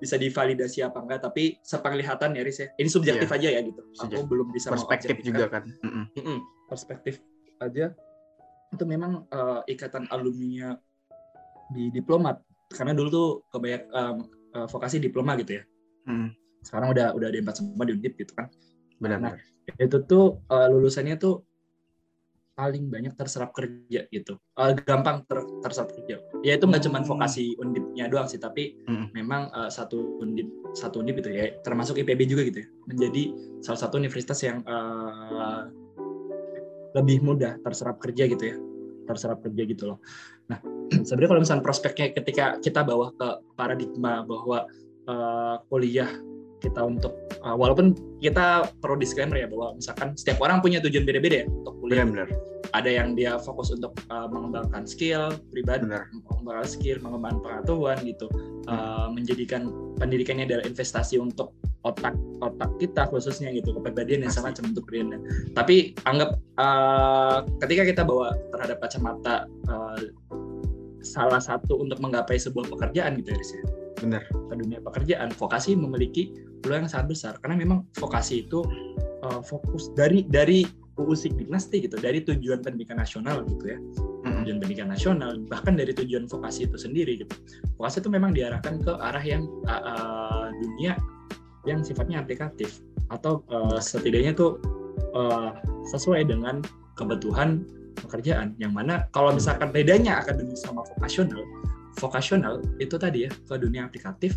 bisa 0.05 0.21
divalidasi 0.21 0.85
apa 0.85 1.01
enggak 1.01 1.25
tapi 1.25 1.57
sepenglihatan 1.65 2.37
ya 2.37 2.43
Riz 2.45 2.61
ya. 2.61 2.69
Ini 2.77 2.89
subjektif 2.93 3.29
yeah. 3.33 3.39
aja 3.41 3.49
ya 3.57 3.61
gitu. 3.65 3.83
Aku 4.05 4.29
belum 4.29 4.53
bisa 4.53 4.69
perspektif 4.69 5.17
juga 5.25 5.49
kan. 5.49 5.65
mm 5.81 6.13
-mm. 6.13 6.39
perspektif 6.69 7.25
aja. 7.65 7.97
Itu 8.69 8.85
memang 8.85 9.25
uh, 9.33 9.65
ikatan 9.65 10.05
alumni 10.13 10.77
di 11.73 11.89
diplomat. 11.89 12.45
Karena 12.69 12.93
dulu 12.93 13.09
tuh 13.09 13.29
kebanyak 13.49 13.83
um, 13.89 14.17
uh, 14.53 14.67
vokasi 14.69 15.01
diploma 15.01 15.35
gitu 15.41 15.59
ya. 15.61 15.65
Mm. 16.05 16.37
sekarang 16.65 16.97
udah 16.97 17.13
udah 17.13 17.29
ada 17.29 17.37
empat 17.41 17.61
semua 17.61 17.85
di 17.85 17.93
undip 17.93 18.17
gitu 18.17 18.33
kan. 18.33 18.49
Benar 18.97 19.21
nah, 19.21 19.37
itu 19.77 19.97
tuh 20.05 20.41
uh, 20.49 20.69
lulusannya 20.69 21.17
tuh 21.21 21.45
paling 22.55 22.87
banyak 22.87 23.19
terserap 23.19 23.51
kerja 23.51 24.07
gitu. 24.09 24.39
Uh, 24.55 24.73
gampang 24.87 25.27
ter, 25.27 25.43
terserap 25.61 25.91
kerja. 25.91 26.23
Ya 26.47 26.55
itu 26.55 26.65
nggak 26.71 26.87
cuma 26.87 27.03
Hmm. 27.03 27.09
vokasi 27.11 27.59
undipnya 27.59 28.07
doang 28.07 28.31
sih 28.31 28.39
tapi 28.39 28.79
Mm-mm. 28.87 29.11
memang 29.11 29.51
uh, 29.51 29.67
satu 29.67 30.23
undip 30.23 30.47
satu 30.73 31.03
undip 31.03 31.19
itu 31.19 31.35
ya. 31.35 31.51
Termasuk 31.67 31.99
IPB 31.99 32.31
juga 32.31 32.43
gitu 32.47 32.63
ya. 32.63 32.69
Menjadi 32.87 33.23
salah 33.61 33.81
satu 33.83 33.99
universitas 33.99 34.39
yang 34.47 34.63
uh, 34.65 35.67
lebih 36.95 37.27
mudah 37.27 37.59
terserap 37.67 37.99
kerja 37.99 38.31
gitu 38.31 38.45
ya. 38.55 38.57
Terserap 39.05 39.43
kerja 39.43 39.63
gitu 39.67 39.85
loh. 39.91 39.99
Nah 40.47 40.63
sebenarnya 41.07 41.31
kalau 41.35 41.43
misalnya 41.43 41.65
prospeknya 41.67 42.07
ketika 42.15 42.63
kita 42.63 42.87
bawa 42.87 43.11
ke 43.19 43.29
paradigma 43.59 44.23
bahwa 44.23 44.71
uh, 45.11 45.57
kuliah 45.67 46.09
kita 46.65 46.81
untuk 46.81 47.13
uh, 47.45 47.53
walaupun 47.53 47.93
kita 48.25 48.65
perlu 48.81 48.97
disclaimer 48.97 49.37
ya 49.37 49.47
bahwa 49.53 49.77
misalkan 49.77 50.17
setiap 50.17 50.41
orang 50.41 50.65
punya 50.65 50.81
tujuan 50.81 51.05
beda-beda 51.05 51.45
ya 51.45 51.47
untuk 51.47 51.77
kuliah. 51.85 52.09
Benar 52.09 52.33
benar. 52.33 52.41
Ada 52.73 52.91
yang 52.91 53.13
dia 53.13 53.37
fokus 53.37 53.71
untuk 53.71 53.93
uh, 54.09 54.27
mengembangkan 54.27 54.89
skill 54.89 55.37
pribadi 55.53 55.85
benar. 55.85 56.09
mengembangkan 56.11 56.67
skill 56.67 56.97
mengembangkan 57.05 57.41
pengetahuan 57.45 57.99
gitu. 58.03 58.27
Uh, 58.65 59.13
menjadikan 59.13 59.69
pendidikannya 60.01 60.49
adalah 60.49 60.65
investasi 60.65 61.21
untuk 61.21 61.53
otak 61.85 62.17
otak 62.41 62.73
kita 62.81 63.05
khususnya 63.13 63.53
gitu 63.53 63.77
kepribadian 63.77 64.25
yang 64.25 64.33
Pasti. 64.33 64.41
sama 64.41 64.57
macam 64.57 64.73
untuk 64.73 64.89
kepribadian 64.89 65.21
tapi 65.53 65.93
anggap 66.09 66.41
uh, 66.57 67.45
ketika 67.61 67.85
kita 67.85 68.03
bawa 68.09 68.33
terhadap 68.57 68.81
kacamata 68.81 69.45
uh, 69.69 70.01
salah 71.05 71.39
satu 71.39 71.77
untuk 71.77 72.01
menggapai 72.01 72.41
sebuah 72.41 72.67
pekerjaan 72.73 73.21
gitu 73.21 73.37
ya 73.37 73.39
ya. 73.45 73.65
Benar. 74.01 74.23
Ke 74.27 74.55
dunia 74.57 74.81
pekerjaan 74.81 75.29
vokasi 75.37 75.77
memiliki 75.77 76.33
peluang 76.65 76.89
yang 76.89 76.93
sangat 76.93 77.09
besar 77.13 77.33
karena 77.45 77.61
memang 77.61 77.85
vokasi 78.01 78.49
itu 78.49 78.65
uh, 79.21 79.45
fokus 79.45 79.93
dari 79.93 80.25
dari 80.25 80.65
UU 80.97 81.13
Sigdiknasti 81.13 81.85
gitu 81.85 82.01
dari 82.01 82.25
tujuan 82.25 82.65
pendidikan 82.65 82.97
nasional 82.97 83.45
gitu 83.45 83.77
ya. 83.77 83.79
Tujuan 84.25 84.57
pendidikan 84.63 84.89
nasional 84.89 85.37
bahkan 85.45 85.77
dari 85.77 85.93
tujuan 85.93 86.25
vokasi 86.25 86.65
itu 86.65 86.81
sendiri 86.81 87.21
gitu. 87.21 87.35
Vokasi 87.77 88.01
itu 88.01 88.09
memang 88.09 88.33
diarahkan 88.33 88.81
ke 88.81 88.93
arah 88.97 89.21
yang 89.21 89.45
uh, 89.69 89.83
uh, 89.85 90.47
dunia 90.57 90.97
yang 91.69 91.85
sifatnya 91.85 92.25
aplikatif 92.25 92.81
atau 93.13 93.45
uh, 93.53 93.77
setidaknya 93.77 94.33
tuh 94.33 94.57
uh, 95.13 95.53
sesuai 95.93 96.25
dengan 96.25 96.65
kebutuhan 96.97 97.67
pekerjaan. 98.01 98.57
Yang 98.57 98.73
mana 98.73 98.95
kalau 99.13 99.37
misalkan 99.37 99.69
bedanya 99.75 100.25
akademis 100.25 100.65
sama 100.65 100.87
vokasional 100.97 101.45
vokasional 101.99 102.59
itu 102.83 102.99
tadi 102.99 103.27
ya 103.27 103.31
ke 103.31 103.55
dunia 103.55 103.87
aplikatif 103.87 104.35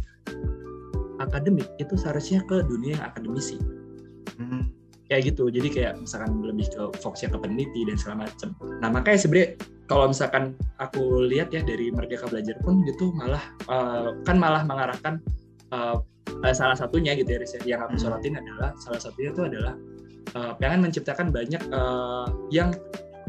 akademik 1.19 1.67
itu 1.77 1.93
seharusnya 1.97 2.41
ke 2.45 2.63
dunia 2.65 2.97
akademisi 3.01 3.58
Mm. 4.38 4.69
kayak 5.10 5.34
gitu 5.34 5.49
jadi 5.49 5.69
kayak 5.71 5.93
misalkan 5.97 6.45
lebih 6.45 6.69
ke 6.69 6.84
fokusnya 7.01 7.34
ke 7.34 7.38
peneliti 7.41 7.82
dan 7.89 7.97
segala 7.97 8.30
macam 8.30 8.53
nah 8.84 8.89
makanya 8.93 9.17
sebenarnya 9.25 9.49
kalau 9.89 10.06
misalkan 10.12 10.53
aku 10.77 11.25
lihat 11.25 11.49
ya 11.49 11.65
dari 11.65 11.89
Merdeka 11.89 12.30
Belajar 12.30 12.53
pun 12.62 12.86
gitu 12.86 13.15
malah 13.17 13.41
eh, 13.65 14.13
kan 14.30 14.38
malah 14.38 14.62
mengarahkan 14.62 15.17
eh, 15.73 15.97
salah 16.53 16.77
satunya 16.77 17.17
gitu 17.17 17.34
ya 17.34 17.39
ya, 17.41 17.60
yang 17.65 17.80
aku 17.88 17.97
Hmm. 17.97 18.03
sorotin 18.03 18.36
adalah 18.38 18.77
salah 18.77 19.01
satunya 19.01 19.34
itu 19.34 19.41
adalah 19.41 19.73
eh, 20.38 20.53
pengen 20.62 20.86
menciptakan 20.86 21.34
banyak 21.34 21.62
eh, 21.65 22.27
yang 22.53 22.69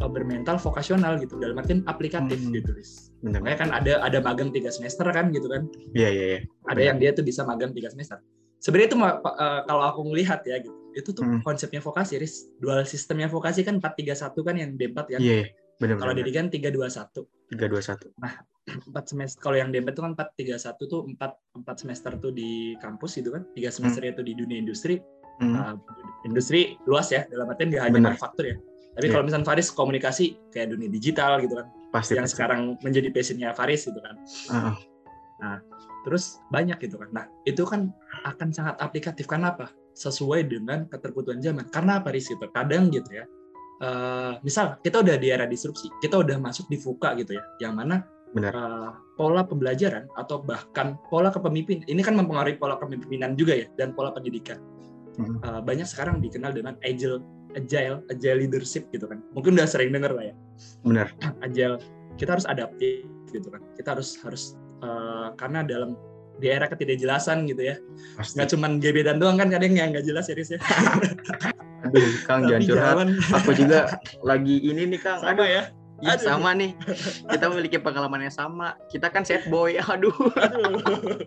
bermental 0.07 0.55
vokasional 0.55 1.19
gitu 1.19 1.35
dalam 1.37 1.59
artian 1.59 1.83
aplikatif 1.85 2.39
Hmm. 2.39 2.55
gitu 2.55 2.71
Riz. 2.71 3.11
benar 3.19 3.43
makanya 3.43 3.59
kan 3.59 3.71
ada 3.75 3.93
ada 3.99 4.19
magang 4.21 4.55
tiga 4.55 4.71
semester 4.71 5.03
kan 5.09 5.35
gitu 5.35 5.51
kan 5.51 5.67
iya 5.91 6.07
iya 6.07 6.25
iya 6.29 6.41
ada 6.65 6.79
Benar. 6.79 6.87
yang 6.87 6.99
dia 7.03 7.11
tuh 7.11 7.25
bisa 7.25 7.43
magang 7.43 7.75
tiga 7.75 7.91
semester. 7.91 8.23
Sebenarnya 8.59 8.89
itu 8.91 8.99
eh, 8.99 9.61
kalau 9.65 9.83
aku 9.87 10.01
melihat 10.05 10.43
ya 10.43 10.59
gitu, 10.59 10.75
itu 10.93 11.11
tuh 11.11 11.23
Hmm. 11.23 11.39
konsepnya 11.43 11.79
vokasi, 11.79 12.19
Riz. 12.19 12.51
Dual 12.59 12.83
sistemnya 12.83 13.27
vokasi 13.27 13.63
kan 13.63 13.79
431 13.79 14.43
kan 14.43 14.55
yang 14.55 14.75
D4 14.75 14.99
ya. 15.09 15.19
iya 15.19 15.35
iya. 15.43 15.49
benar 15.79 15.95
Kalau 15.97 16.11
kan 16.11 16.19
321. 16.51 16.51
tiga 16.51 17.67
dua 17.71 17.79
satu 17.79 18.11
4 18.19 18.99
semester 19.11 19.39
kalau 19.39 19.57
yang 19.57 19.71
D4 19.71 19.89
itu 19.89 20.03
kan 20.03 20.13
431 20.13 20.85
tuh 20.85 21.01
4 21.07 21.39
4 21.55 21.81
semester 21.81 22.11
tuh 22.19 22.31
di 22.31 22.51
kampus 22.77 23.11
gitu 23.17 23.31
kan. 23.31 23.47
3 23.55 23.71
semester 23.71 24.03
itu 24.05 24.23
di 24.23 24.35
dunia 24.35 24.59
industri. 24.59 24.99
Mm. 25.39 25.55
Nah, 25.55 25.79
industri 26.25 26.75
luas 26.83 27.09
ya, 27.09 27.23
dalam 27.31 27.47
artian 27.47 27.71
nggak 27.71 27.79
hanya 27.81 28.11
manufaktur 28.11 28.45
ya. 28.45 28.57
Tapi 28.99 29.07
Iya. 29.07 29.15
kalau 29.15 29.25
misalnya 29.31 29.47
Faris 29.47 29.71
komunikasi 29.71 30.25
kayak 30.51 30.75
dunia 30.75 30.91
digital 30.91 31.39
gitu 31.39 31.55
kan, 31.55 31.71
pasti 31.95 32.19
yang 32.19 32.27
pasti. 32.27 32.35
sekarang 32.35 32.61
menjadi 32.83 33.09
passionnya 33.15 33.55
Faris 33.55 33.87
gitu 33.87 34.01
kan. 34.03 34.15
Ah, 34.51 34.75
ah. 35.39 35.59
terus 36.03 36.43
banyak 36.51 36.83
gitu 36.83 36.99
kan. 36.99 37.09
Nah, 37.15 37.25
itu 37.47 37.63
kan 37.63 37.95
akan 38.27 38.49
sangat 38.51 38.75
aplikatif. 38.83 39.31
Karena 39.31 39.55
apa? 39.55 39.71
Sesuai 39.95 40.51
dengan 40.51 40.91
keterbutuhan 40.91 41.39
zaman. 41.39 41.71
Karena 41.71 42.03
apa, 42.03 42.11
Riz? 42.11 42.27
Gitu. 42.27 42.43
Kadang 42.51 42.91
gitu 42.91 43.07
ya, 43.13 43.25
eh, 43.83 44.33
misal 44.43 44.83
kita 44.83 44.99
udah 45.05 45.15
di 45.15 45.29
era 45.31 45.47
disrupsi, 45.47 45.87
kita 46.03 46.19
udah 46.19 46.43
masuk 46.43 46.67
di 46.67 46.79
VUCA 46.83 47.15
gitu 47.23 47.39
ya, 47.39 47.45
yang 47.63 47.79
mana 47.79 48.03
benar 48.35 48.53
eh, 48.53 48.91
pola 49.15 49.43
pembelajaran 49.47 50.11
atau 50.19 50.43
bahkan 50.43 50.99
pola 51.07 51.31
kepemimpinan, 51.31 51.87
ini 51.87 52.03
kan 52.03 52.19
mempengaruhi 52.19 52.59
pola 52.59 52.75
kepemimpinan 52.79 53.39
juga 53.39 53.55
ya, 53.55 53.67
dan 53.79 53.95
pola 53.95 54.11
pendidikan. 54.11 54.59
Eh, 55.19 55.61
banyak 55.67 55.87
sekarang 55.87 56.23
dikenal 56.23 56.55
dengan 56.55 56.79
agile, 56.87 57.23
agile, 57.57 58.05
agile 58.13 58.45
leadership 58.45 58.91
gitu 58.93 59.09
kan. 59.09 59.25
Mungkin 59.33 59.57
udah 59.57 59.69
sering 59.69 59.95
denger 59.95 60.13
lah 60.13 60.33
ya 60.33 60.37
benar 60.83 61.09
agile 61.43 61.79
kita 62.19 62.39
harus 62.39 62.47
adaptif 62.49 63.07
gitu 63.31 63.49
kan 63.53 63.63
kita 63.79 63.89
harus 63.95 64.19
harus 64.23 64.43
eh, 64.83 65.29
karena 65.39 65.63
dalam 65.65 65.95
di 66.39 66.47
era 66.47 66.71
ketidakjelasan 66.71 67.51
gitu 67.51 67.75
ya 67.75 67.77
pasti 68.15 68.39
nggak 68.39 68.49
cuman 68.55 68.71
gebetan 68.79 69.19
doang 69.19 69.37
kan 69.39 69.51
kadang 69.51 69.75
yang 69.75 69.91
nggak 69.91 70.07
jelas 70.07 70.31
ya 70.31 70.35
Riz 70.39 70.55
ya 70.55 70.61
aduh 71.87 72.15
kang 72.27 72.47
jangan 72.47 72.63
curhat 72.63 72.87
zaman 72.95 73.09
aku 73.35 73.51
juga 73.59 73.79
lagi 74.23 74.57
ini 74.63 74.83
nih 74.87 75.01
kang 75.03 75.19
sama 75.23 75.35
aduh 75.35 75.49
ya 75.49 75.65
Iya 75.99 76.15
Aduh. 76.15 76.27
sama 76.31 76.55
nih. 76.55 76.79
Kita 77.27 77.51
memiliki 77.51 77.75
pengalaman 77.83 78.23
yang 78.23 78.31
sama. 78.31 78.79
Kita 78.87 79.11
kan 79.11 79.27
sad 79.27 79.51
boy. 79.51 79.83
Aduh. 79.99 80.15
aduh 80.39 81.27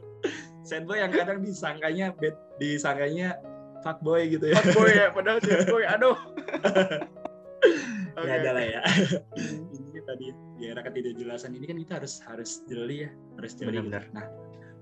sad 0.63 0.87
boy 0.87 0.95
yang 0.95 1.11
kadang 1.11 1.43
disangkanya 1.43 2.15
bad, 2.15 2.39
disangkanya 2.55 3.35
fuckboy 3.81 4.29
gitu 4.29 4.45
ya 4.47 4.57
Sad 4.57 4.73
boy 4.73 4.89
ya, 4.89 5.07
padahal 5.15 5.37
sad 5.41 5.65
boy. 5.67 5.83
Aduh. 5.85 6.17
ya 8.21 8.33
ada 8.37 8.51
lah 8.53 8.65
ya 8.65 8.81
intinya 9.73 10.01
tadi 10.05 10.25
di 10.57 10.63
era 10.65 10.81
ketidakjelasan 10.81 11.53
ini 11.53 11.65
kan 11.65 11.77
kita 11.79 11.93
harus 12.01 12.21
harus 12.25 12.61
jeli 12.65 13.05
ya 13.05 13.09
harus 13.37 13.51
jeli 13.55 13.81
Benar-benar. 13.81 14.03
nah 14.13 14.25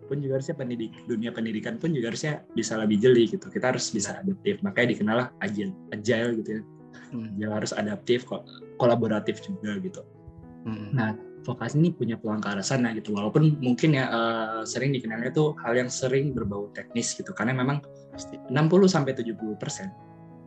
pun 0.07 0.19
juga 0.19 0.41
harusnya 0.41 0.57
pendidik 0.57 0.91
dunia 1.05 1.29
pendidikan 1.29 1.77
pun 1.77 1.93
juga 1.93 2.09
harusnya 2.11 2.41
bisa 2.51 2.75
lebih 2.75 2.97
jeli 2.97 3.29
gitu 3.29 3.45
kita 3.47 3.71
harus 3.71 3.93
bisa 3.93 4.17
adaptif 4.17 4.57
makanya 4.59 4.87
dikenal 4.91 5.15
lah 5.23 5.27
agile 5.39 5.71
agile 5.91 6.35
gitu 6.39 6.51
ya 6.59 6.63
Hmm. 7.09 7.33
yang 7.41 7.53
harus 7.53 7.73
adaptif 7.73 8.21
kok 8.21 8.45
kolaboratif 8.77 9.41
juga 9.41 9.77
gitu 9.81 10.01
Hmm. 10.65 10.93
nah 10.93 11.13
vokasi 11.43 11.79
ini 11.79 11.89
punya 11.91 12.15
peluang 12.19 12.39
ke 12.39 12.49
arah 12.51 12.65
sana 12.65 12.91
gitu. 12.93 13.15
Walaupun 13.15 13.59
mungkin 13.59 13.95
ya 13.95 14.05
eh, 14.09 14.61
sering 14.65 14.91
dikenalnya 14.91 15.31
tuh 15.31 15.55
hal 15.63 15.75
yang 15.75 15.87
sering 15.87 16.31
berbau 16.35 16.69
teknis 16.73 17.15
gitu. 17.15 17.31
Karena 17.31 17.55
memang 17.55 17.79
Pasti. 18.11 18.35
60 18.51 18.55
sampai 18.89 19.13
70 19.15 19.55
persen 19.55 19.89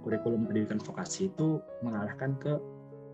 kurikulum 0.03 0.51
pendidikan 0.51 0.83
vokasi 0.83 1.31
itu 1.31 1.63
mengarahkan 1.81 2.35
ke 2.43 2.53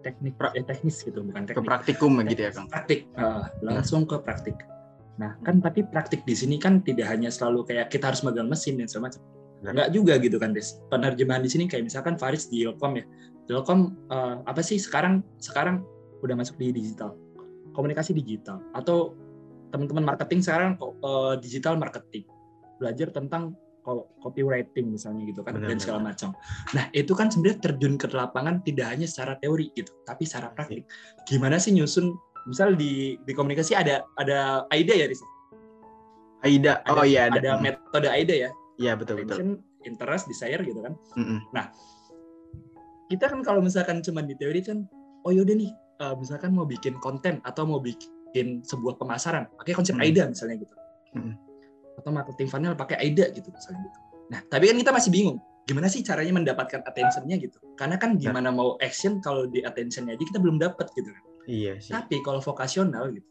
teknik 0.01 0.35
eh, 0.57 0.65
teknis 0.65 1.05
gitu 1.05 1.21
bukan 1.21 1.45
Ke 1.45 1.53
teknik. 1.55 1.67
praktikum 1.69 2.13
gitu 2.25 2.43
ya 2.43 2.51
kang. 2.55 2.67
praktik. 2.71 3.05
Eh, 3.13 3.43
langsung 3.61 4.09
ke 4.09 4.17
praktik. 4.19 4.57
Nah 5.19 5.35
kan 5.43 5.59
tapi 5.61 5.83
praktik 5.85 6.23
di 6.25 6.35
sini 6.35 6.57
kan 6.57 6.81
tidak 6.83 7.11
hanya 7.11 7.29
selalu 7.29 7.67
kayak 7.67 7.91
kita 7.91 8.09
harus 8.15 8.23
megang 8.23 8.47
mesin 8.49 8.79
dan 8.79 8.87
segala 8.89 9.11
macam. 9.13 9.23
Benar. 9.59 9.73
nggak 9.75 9.91
juga 9.91 10.15
gitu 10.23 10.39
kan 10.39 10.55
Des 10.55 10.79
penerjemahan 10.87 11.43
di 11.43 11.51
sini 11.51 11.67
kayak 11.67 11.91
misalkan 11.91 12.15
Faris 12.15 12.47
di 12.47 12.63
Ilkom 12.63 12.95
ya. 12.95 13.05
Ilkom 13.51 13.81
eh, 14.07 14.37
apa 14.47 14.63
sih 14.63 14.79
sekarang 14.79 15.21
sekarang 15.43 15.83
udah 16.23 16.35
masuk 16.35 16.59
di 16.59 16.71
digital 16.75 17.15
komunikasi 17.79 18.11
digital 18.11 18.59
atau 18.75 19.15
teman-teman 19.71 20.03
marketing 20.03 20.43
sekarang 20.43 20.75
kok 20.75 20.99
eh, 20.99 21.35
digital 21.39 21.79
marketing 21.79 22.27
belajar 22.83 23.15
tentang 23.15 23.55
copywriting 24.21 24.93
misalnya 24.93 25.25
gitu 25.25 25.41
kan 25.41 25.57
Benar, 25.57 25.69
dan 25.73 25.79
segala 25.81 26.01
macam. 26.13 26.37
Nah 26.77 26.93
itu 26.93 27.13
kan 27.17 27.33
sebenarnya 27.33 27.59
terjun 27.65 27.97
ke 27.97 28.05
lapangan 28.13 28.61
tidak 28.61 28.93
hanya 28.93 29.09
secara 29.09 29.41
teori 29.41 29.73
gitu, 29.73 29.89
tapi 30.05 30.29
secara 30.29 30.53
praktik. 30.53 30.85
Gimana 31.25 31.57
sih 31.57 31.73
nyusun 31.73 32.13
misal 32.45 32.77
di 32.77 33.17
di 33.25 33.33
komunikasi 33.33 33.73
ada 33.73 34.05
ada 34.21 34.69
AIDA 34.69 34.93
ya 34.93 35.07
Riz? 35.09 35.25
Aida. 36.45 36.85
Ada, 36.85 37.01
Oh 37.01 37.07
iya 37.07 37.33
ada. 37.33 37.41
ada 37.41 37.51
metode 37.65 38.09
AIDA 38.13 38.37
ya, 38.49 38.51
Iya 38.77 38.93
betul 38.95 39.25
betul. 39.25 39.41
attention, 39.41 39.49
interest, 39.89 40.25
desire 40.29 40.61
gitu 40.63 40.81
kan. 40.85 40.95
Mm-mm. 41.17 41.41
Kita 43.09 43.25
kan 43.33 43.41
kalau 43.41 43.65
misalkan 43.65 44.05
cuma 44.05 44.21
di 44.21 44.37
teori 44.37 44.61
kan, 44.61 44.85
oh 45.25 45.33
yaudah 45.33 45.57
nih, 45.57 45.73
eh, 45.99 46.15
misalkan 46.15 46.55
mau 46.55 46.65
bikin 46.65 46.97
konten 47.03 47.43
atau 47.43 47.67
mau 47.67 47.83
bikin 47.83 48.63
sebuah 48.63 48.97
pemasaran, 48.99 49.51
pakai 49.59 49.75
konsep 49.75 49.95
Hmm. 49.99 50.05
AIDA 50.05 50.25
misalnya 50.31 50.57
gitu. 50.63 50.75
Hmm. 51.17 51.35
Atau 51.99 52.11
marketing 52.15 52.49
funnel 52.49 52.75
pakai 52.79 52.97
AIDA 53.03 53.35
gitu 53.35 53.51
misalnya 53.51 53.83
gitu. 53.91 53.99
Nah, 54.29 54.41
tapi 54.47 54.69
kan 54.69 54.77
kita 54.77 54.93
masih 54.93 55.11
bingung, 55.11 55.39
gimana 55.65 55.89
sih 55.89 56.05
caranya 56.05 56.37
mendapatkan 56.37 56.85
attention-nya 56.85 57.37
gitu. 57.41 57.59
Karena 57.75 57.97
kan 57.97 58.15
gimana 58.21 58.53
mau 58.53 58.77
action 58.79 59.19
kalau 59.25 59.49
di 59.49 59.65
attention-nya 59.65 60.15
aja 60.15 60.25
kita 60.25 60.39
belum 60.39 60.61
dapat 60.61 60.87
gitu 60.93 61.09
kan. 61.11 61.25
Iya 61.49 61.81
sih. 61.81 61.93
Tapi 61.97 62.21
kalau 62.21 62.45
vokasional 62.45 63.09
gitu, 63.17 63.25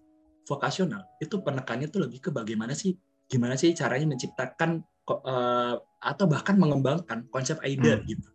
vokasional 0.50 1.06
itu 1.22 1.38
penekannya 1.38 1.88
tuh 1.88 2.10
lebih 2.10 2.20
ke 2.20 2.30
bagaimana 2.34 2.74
sih, 2.74 2.98
gimana 3.30 3.54
sih 3.54 3.72
caranya 3.78 4.10
menciptakan 4.10 4.82
eh, 5.08 5.76
atau 6.04 6.26
bahkan 6.28 6.60
mengembangkan 6.60 7.30
konsep 7.32 7.62
AIDA 7.64 8.02
Hmm. 8.02 8.06
gitu. 8.10 8.28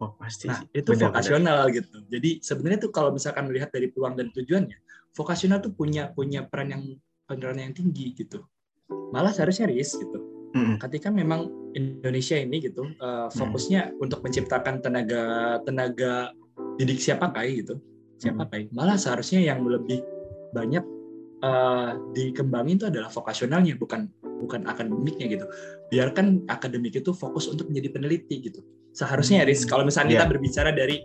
Oh 0.00 0.16
pasti 0.16 0.48
Nah, 0.48 0.64
itu 0.72 0.96
Benar-benar. 0.96 1.12
vokasional 1.12 1.60
gitu. 1.76 1.96
Jadi 2.08 2.30
sebenarnya 2.40 2.78
tuh 2.88 2.92
kalau 2.92 3.12
misalkan 3.12 3.44
melihat 3.52 3.68
dari 3.68 3.92
peluang 3.92 4.16
dan 4.16 4.32
tujuannya, 4.32 4.78
vokasional 5.12 5.60
tuh 5.60 5.76
punya 5.76 6.08
punya 6.16 6.48
peran 6.48 6.72
yang 6.72 6.82
peran 7.28 7.60
yang 7.60 7.76
tinggi 7.76 8.16
gitu. 8.16 8.40
Malah 9.12 9.36
seharusnya 9.36 9.68
ris 9.68 9.92
gitu. 9.92 10.18
Mm-mm. 10.56 10.80
Ketika 10.82 11.12
memang 11.12 11.46
Indonesia 11.78 12.34
ini 12.34 12.58
gitu 12.58 12.90
uh, 12.98 13.30
fokusnya 13.30 13.94
untuk 14.02 14.24
menciptakan 14.26 14.82
tenaga 14.82 15.22
tenaga 15.62 16.34
didik 16.80 16.98
siap 16.98 17.22
pakai 17.22 17.60
gitu, 17.62 17.78
siap 18.18 18.34
Hmm. 18.34 18.42
pakai. 18.48 18.66
Malah 18.74 18.96
seharusnya 18.98 19.44
yang 19.44 19.62
lebih 19.62 20.00
banyak 20.50 20.82
uh, 21.44 21.94
dikembangin 22.16 22.82
itu 22.82 22.86
adalah 22.90 23.12
vokasionalnya, 23.12 23.76
bukan 23.78 24.10
bukan 24.40 24.64
akademiknya 24.66 25.28
gitu. 25.28 25.46
Biarkan 25.92 26.48
akademik 26.48 26.96
itu 26.98 27.12
fokus 27.12 27.46
untuk 27.46 27.68
menjadi 27.70 28.00
peneliti 28.00 28.50
gitu. 28.50 28.64
Seharusnya 28.90 29.42
Hmm. 29.42 29.48
Riz, 29.48 29.62
kalau 29.66 29.86
misalnya 29.86 30.18
kita 30.18 30.26
Iya. 30.26 30.32
berbicara 30.34 30.70
dari 30.74 30.96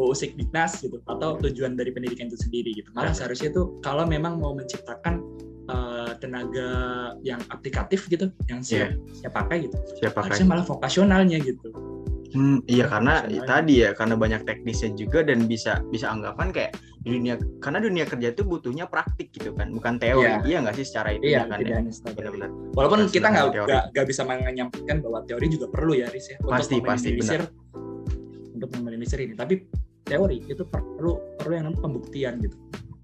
UU 0.00 0.16
Sikdiknas 0.16 0.80
gitu 0.80 0.96
atau 1.04 1.36
tujuan 1.44 1.76
dari 1.76 1.92
pendidikan 1.92 2.28
itu 2.32 2.40
sendiri 2.40 2.72
gitu. 2.72 2.88
Malah 2.96 3.12
Iya. 3.12 3.24
seharusnya 3.24 3.48
itu 3.52 3.80
kalau 3.84 4.08
memang 4.08 4.40
mau 4.40 4.56
menciptakan 4.56 5.20
uh, 5.70 6.18
tenaga 6.18 6.70
yang 7.22 7.38
aplikatif 7.52 8.10
gitu, 8.10 8.26
yang 8.50 8.58
siap, 8.58 8.90
siap 9.14 9.30
pakai 9.30 9.70
gitu. 9.70 9.76
Siapa 10.02 10.26
Harusnya 10.26 10.48
malah 10.50 10.66
vokasionalnya 10.66 11.38
gitu. 11.38 11.70
Hmm, 12.30 12.62
iya 12.70 12.86
karena 12.86 13.26
Vokasionalnya. 13.26 13.48
tadi 13.50 13.74
ya 13.82 13.90
karena 13.90 14.14
banyak 14.14 14.40
teknisnya 14.46 14.90
juga 14.94 15.18
dan 15.26 15.50
bisa 15.50 15.82
bisa 15.90 16.06
anggapan 16.14 16.54
kayak 16.54 16.72
di 17.02 17.16
dunia 17.16 17.34
karena 17.58 17.78
dunia 17.82 18.04
kerja 18.06 18.28
itu 18.30 18.42
butuhnya 18.46 18.86
praktik 18.86 19.34
gitu 19.34 19.50
kan 19.56 19.72
bukan 19.74 19.98
teori 19.98 20.30
Iya. 20.30 20.46
iya 20.46 20.58
nggak 20.62 20.76
sih 20.78 20.86
secara 20.86 21.16
itu 21.16 21.26
Iya, 21.26 21.48
kan 21.50 21.58
ya 21.58 21.80
benar-benar 22.14 22.50
Walaupun 22.76 22.98
Bukan 23.02 23.10
kita 23.10 23.26
nggak 23.34 23.46
nggak 23.90 24.06
bisa 24.06 24.22
menyampaikan 24.22 24.96
bahwa 25.02 25.18
teori 25.26 25.46
juga 25.50 25.66
perlu 25.74 25.92
ya, 25.98 26.06
Riz 26.06 26.30
ya, 26.30 26.38
Pasti, 26.44 26.78
untuk 26.78 26.86
pasti, 26.86 27.08
meminimalisir 27.10 27.42
untuk 28.54 28.68
meminimalisir 28.78 29.18
ini. 29.24 29.34
Tapi 29.34 29.54
teori 30.04 30.36
itu 30.44 30.62
perlu 30.66 31.18
perlu 31.34 31.52
yang 31.54 31.64
namanya 31.66 31.82
pembuktian 31.82 32.34
gitu. 32.42 32.56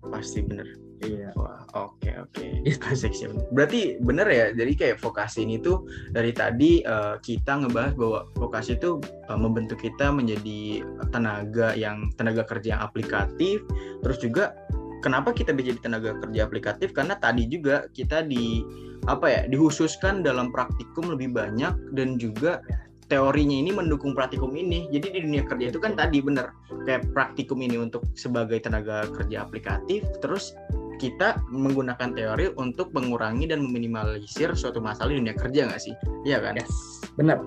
pasti 0.07 0.39
bener 0.39 0.71
Iya. 1.05 1.37
wah 1.37 1.61
oke 1.77 2.09
oke 2.09 2.47
Itu. 2.69 2.81
asik 2.89 3.13
sih 3.13 3.29
berarti 3.53 4.01
bener 4.01 4.27
ya 4.29 4.47
jadi 4.57 4.73
kayak 4.73 4.97
vokasi 5.05 5.45
ini 5.45 5.61
tuh 5.61 5.85
dari 6.13 6.33
tadi 6.33 6.81
eh, 6.81 7.17
kita 7.21 7.65
ngebahas 7.65 7.93
bahwa 7.99 8.21
vokasi 8.41 8.81
itu 8.81 9.01
eh, 9.05 9.39
membentuk 9.39 9.81
kita 9.85 10.09
menjadi 10.09 10.83
tenaga 11.13 11.77
yang 11.77 12.09
tenaga 12.17 12.47
kerja 12.49 12.79
yang 12.79 12.83
aplikatif 12.83 13.61
terus 14.01 14.17
juga 14.23 14.57
kenapa 15.05 15.37
kita 15.37 15.53
bisa 15.53 15.77
jadi 15.77 15.81
tenaga 15.85 16.11
kerja 16.25 16.49
aplikatif 16.49 16.97
karena 16.97 17.15
tadi 17.21 17.45
juga 17.47 17.87
kita 17.93 18.25
di 18.25 18.65
apa 19.07 19.27
ya 19.31 19.41
dihususkan 19.47 20.25
dalam 20.25 20.51
praktikum 20.51 21.15
lebih 21.15 21.31
banyak 21.31 21.77
dan 21.95 22.19
juga 22.19 22.59
teorinya 23.07 23.55
ini 23.55 23.71
mendukung 23.71 24.13
praktikum 24.15 24.51
ini 24.59 24.91
jadi 24.91 25.15
di 25.15 25.21
dunia 25.23 25.43
kerja 25.47 25.71
itu 25.71 25.79
kan 25.79 25.95
tadi 25.95 26.19
bener 26.19 26.51
kayak 26.85 27.07
praktikum 27.15 27.63
ini 27.63 27.79
untuk 27.79 28.03
sebagai 28.19 28.59
tenaga 28.59 29.07
kerja 29.15 29.47
aplikatif 29.47 30.03
terus 30.19 30.55
kita 30.97 31.39
menggunakan 31.53 32.17
teori 32.17 32.57
untuk 32.57 32.91
mengurangi 32.97 33.47
dan 33.47 33.61
meminimalisir 33.63 34.57
suatu 34.57 34.81
masalah 34.81 35.13
di 35.13 35.21
dunia 35.23 35.37
kerja 35.37 35.69
nggak 35.69 35.83
sih 35.83 35.95
iya 36.27 36.41
kan 36.43 36.59
Yes. 36.59 36.73
Benar. 37.15 37.39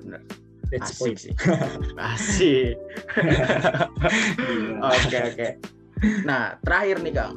bener 0.00 0.22
That's 0.70 0.94
asik 0.94 1.02
point. 1.02 1.18
sih 1.18 1.32
asik. 2.14 2.74
Oke 4.94 5.18
oke. 5.18 5.48
Nah 6.22 6.54
terakhir 6.62 7.02
nih 7.02 7.12
Kang, 7.12 7.34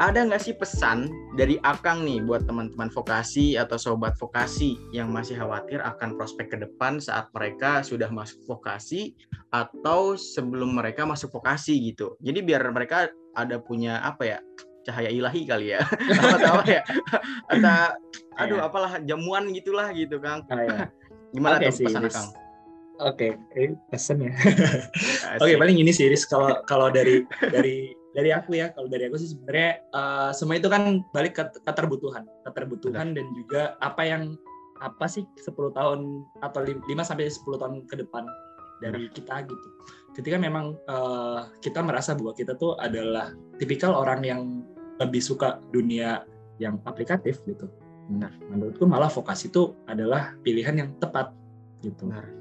ada 0.00 0.24
nggak 0.24 0.40
sih 0.40 0.56
pesan 0.56 1.12
dari 1.36 1.60
Akang 1.60 2.08
nih 2.08 2.24
buat 2.24 2.48
teman-teman 2.48 2.88
vokasi 2.88 3.60
atau 3.60 3.76
sobat 3.76 4.16
vokasi 4.16 4.80
yang 4.96 5.12
masih 5.12 5.36
khawatir 5.36 5.84
akan 5.84 6.16
prospek 6.16 6.56
ke 6.56 6.56
depan 6.56 6.96
saat 6.96 7.28
mereka 7.36 7.84
sudah 7.84 8.08
masuk 8.08 8.40
vokasi 8.48 9.12
atau 9.52 10.16
sebelum 10.16 10.72
mereka 10.72 11.04
masuk 11.04 11.28
vokasi 11.36 11.92
gitu. 11.92 12.16
Jadi 12.24 12.40
biar 12.40 12.64
mereka 12.72 13.12
ada 13.36 13.60
punya 13.60 14.00
apa 14.00 14.24
ya 14.24 14.38
cahaya 14.88 15.12
ilahi 15.12 15.44
kali 15.44 15.76
ya 15.76 15.84
atau 16.40 16.64
apa 16.64 16.64
ya 16.64 16.82
atau 17.52 17.76
aduh 18.40 18.56
Iya. 18.56 18.64
apalah 18.72 18.92
jamuan 19.04 19.52
gitulah 19.52 19.92
gitu 19.92 20.16
Kang. 20.16 20.48
Ya. 20.48 20.88
Gimana 21.36 21.60
Oke 21.60 21.68
tuh 21.68 21.76
sih, 21.76 21.86
pesan 21.86 22.02
Riz. 22.02 22.16
Akang? 22.16 22.28
Oke, 23.00 23.28
eh, 23.56 23.72
pesan 23.92 24.16
ya. 24.24 24.32
Oke, 25.44 25.54
paling 25.60 25.76
ini 25.76 25.92
sih 25.92 26.08
Riz 26.08 26.24
kalau 26.24 26.56
kalau 26.64 26.88
dari 26.88 27.28
dari 27.52 27.99
dari 28.10 28.30
aku 28.34 28.58
ya, 28.58 28.74
kalau 28.74 28.90
dari 28.90 29.06
aku 29.06 29.16
sih 29.18 29.30
sebenarnya 29.34 29.70
eh, 29.94 30.30
semua 30.34 30.58
itu 30.58 30.68
kan 30.70 31.04
balik 31.14 31.38
ke 31.38 31.44
keterbutuhan, 31.62 32.26
keterbutuhan 32.46 33.14
dan 33.14 33.26
juga 33.36 33.78
apa 33.78 34.02
yang 34.02 34.34
apa 34.80 35.04
sih 35.04 35.28
10 35.36 35.76
tahun 35.76 36.24
atau 36.40 36.60
5 36.64 36.88
sampai 37.04 37.28
10 37.28 37.60
tahun 37.60 37.74
ke 37.84 38.00
depan 38.00 38.24
dari 38.80 39.12
kita 39.12 39.44
gitu. 39.44 39.68
Ketika 40.16 40.36
memang 40.40 40.74
eh, 40.88 41.40
kita 41.62 41.84
merasa 41.84 42.16
bahwa 42.18 42.34
kita 42.34 42.56
tuh 42.58 42.74
adalah 42.80 43.30
tipikal 43.60 43.94
orang 43.94 44.20
yang 44.26 44.42
lebih 45.00 45.22
suka 45.22 45.62
dunia 45.72 46.24
yang 46.60 46.76
aplikatif 46.84 47.40
gitu. 47.48 47.70
Nah, 48.10 48.32
menurutku 48.50 48.84
malah 48.84 49.08
vokasi 49.08 49.48
itu 49.48 49.72
adalah 49.86 50.34
pilihan 50.42 50.76
yang 50.76 50.90
tepat 50.98 51.30
gitu 51.80 52.10
Benar. 52.10 52.39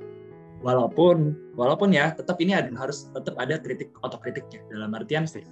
Walaupun 0.60 1.36
walaupun 1.56 1.90
ya 1.92 2.12
tetap 2.12 2.36
ini 2.40 2.56
ada- 2.56 2.72
harus 2.76 3.08
tetap 3.12 3.36
ada 3.40 3.56
kritik 3.58 3.92
otokritiknya 4.04 4.60
dalam 4.70 4.92
artian 4.94 5.24
Pasti. 5.24 5.44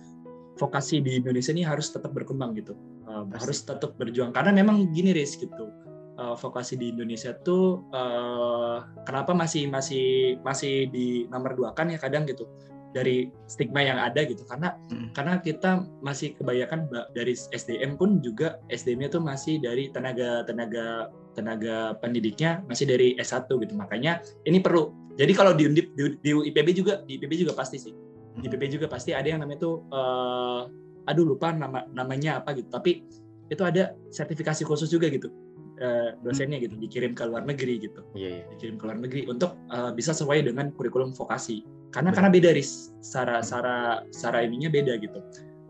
vokasi 0.58 1.00
di 1.00 1.22
Indonesia 1.22 1.54
ini 1.54 1.63
harus 1.63 1.89
tetap 1.89 2.12
berkembang 2.12 2.56
gitu 2.56 2.76
Uh, 3.08 3.24
Pasti. 3.32 3.39
harus 3.39 3.60
tetap 3.63 3.91
berjuang 3.96 4.36
karena 4.36 4.52
memang 4.52 4.91
gini 4.91 5.15
Riz 5.15 5.36
gitu 5.36 5.72
Uh, 6.17 6.34
vokasi 6.34 6.74
di 6.74 6.89
Indonesia 6.89 7.30
tuh 7.46 7.86
uh, 7.93 8.82
kenapa 9.06 9.38
masih 9.38 9.70
masih 9.70 10.34
masih 10.41 10.89
di 10.89 11.30
nomor 11.30 11.54
dua 11.54 11.78
kan 11.78 11.93
ya 11.93 12.02
kadang 12.02 12.26
gitu 12.26 12.50
dari 12.89 13.30
stigma 13.46 13.86
yang 13.86 14.02
ada 14.02 14.26
gitu 14.26 14.41
karena 14.50 14.74
Mm. 14.89 15.13
karena 15.13 15.38
kita 15.38 15.86
masih 16.02 16.34
kebanyakan 16.34 16.89
ba- 16.89 17.06
dari 17.13 17.38
SDM 17.54 18.02
pun 18.02 18.17
juga 18.20 18.58
SDM-nya 18.65 19.13
tuh 19.13 19.22
masih 19.22 19.62
dari 19.62 19.93
tenaga 19.93 20.41
tenaga 20.50 21.13
tenaga 21.38 21.93
pendidiknya 22.02 22.65
masih 22.65 22.89
dari 22.89 23.13
S1 23.21 23.45
gitu. 23.45 23.78
Makanya 23.78 24.26
ini 24.50 24.58
perlu. 24.58 24.89
Jadi 25.13 25.34
kalau 25.38 25.54
di 25.54 25.69
Undip 25.69 25.93
di, 25.93 26.17
di 26.17 26.32
IPB 26.34 26.67
juga 26.73 27.06
di 27.06 27.21
IPB 27.21 27.45
juga 27.45 27.54
pasti 27.54 27.78
sih. 27.78 27.93
Di 28.41 28.50
IPB 28.50 28.82
juga 28.82 28.89
pasti 28.89 29.13
ada 29.13 29.30
yang 29.30 29.45
namanya 29.45 29.62
tuh 29.62 29.86
eh, 29.93 30.62
aduh 31.08 31.26
lupa 31.38 31.54
nama 31.54 31.86
namanya 31.93 32.41
apa 32.41 32.58
gitu. 32.58 32.73
Tapi 32.73 33.06
itu 33.47 33.62
ada 33.62 33.93
sertifikasi 34.10 34.65
khusus 34.65 34.89
juga 34.89 35.08
gitu 35.08 35.30
eh, 35.78 36.17
dosennya 36.26 36.58
gitu 36.62 36.76
dikirim 36.78 37.13
ke 37.13 37.23
luar 37.26 37.45
negeri 37.45 37.78
gitu. 37.82 38.02
Iya 38.17 38.41
iya. 38.41 38.43
dikirim 38.58 38.76
ke 38.82 38.84
luar 38.89 38.97
negeri 38.97 39.21
untuk 39.30 39.54
eh, 39.69 39.91
bisa 39.93 40.12
sesuai 40.13 40.45
dengan 40.45 40.73
kurikulum 40.73 41.13
vokasi. 41.13 41.62
Karena 41.93 42.12
Benar. 42.12 42.17
karena 42.19 42.30
beda 42.34 42.50
ris 42.58 42.91
secara 43.00 43.39
secara 43.45 44.04
secara 44.10 44.43
ininya 44.43 44.69
beda 44.73 44.97
gitu. 45.00 45.19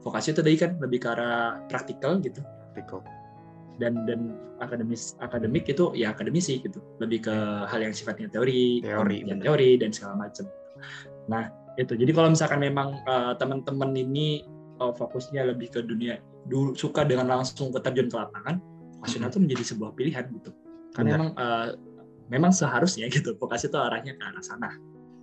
Vokasi 0.01 0.31
itu 0.31 0.39
tadi 0.39 0.55
kan 0.55 0.79
lebih 0.79 1.03
ke 1.03 1.07
arah 1.11 1.61
praktikal 1.67 2.19
gitu. 2.23 2.39
Dan 3.77 4.05
dan 4.09 4.35
akademis 4.57 5.13
akademik 5.21 5.69
itu 5.69 5.93
ya 5.93 6.11
akademisi 6.13 6.59
gitu. 6.61 6.81
Lebih 7.01 7.29
ke 7.29 7.35
hal 7.69 7.79
yang 7.81 7.93
sifatnya 7.93 8.27
teori 8.29 8.81
Teori, 8.81 9.23
benar. 9.25 9.43
teori 9.45 9.69
dan 9.77 9.89
segala 9.93 10.27
macam 10.27 10.45
nah 11.27 11.51
itu. 11.77 11.93
Jadi 11.93 12.11
kalau 12.13 12.29
misalkan 12.33 12.59
memang 12.61 12.97
eh, 13.05 13.33
teman-teman 13.37 13.93
ini 13.93 14.45
eh, 14.81 14.93
fokusnya 14.93 15.45
lebih 15.53 15.73
ke 15.73 15.79
dunia 15.85 16.17
dulu 16.47 16.73
suka 16.73 17.03
dengan 17.03 17.27
langsung 17.27 17.69
keterjun 17.75 18.07
ke 18.07 18.17
lapangan 18.17 18.57
vokasional 18.97 19.29
itu 19.29 19.39
menjadi 19.43 19.63
sebuah 19.75 19.91
pilihan 19.93 20.25
gitu. 20.31 20.51
Karena 20.95 21.05
Benar. 21.05 21.17
memang 21.17 21.29
eh, 21.37 21.67
memang 22.27 22.51
seharusnya 22.51 23.07
gitu 23.13 23.37
vokasi 23.37 23.69
itu 23.69 23.77
arahnya 23.77 24.17
ke 24.17 24.23
arah 24.23 24.43
sana. 24.43 24.71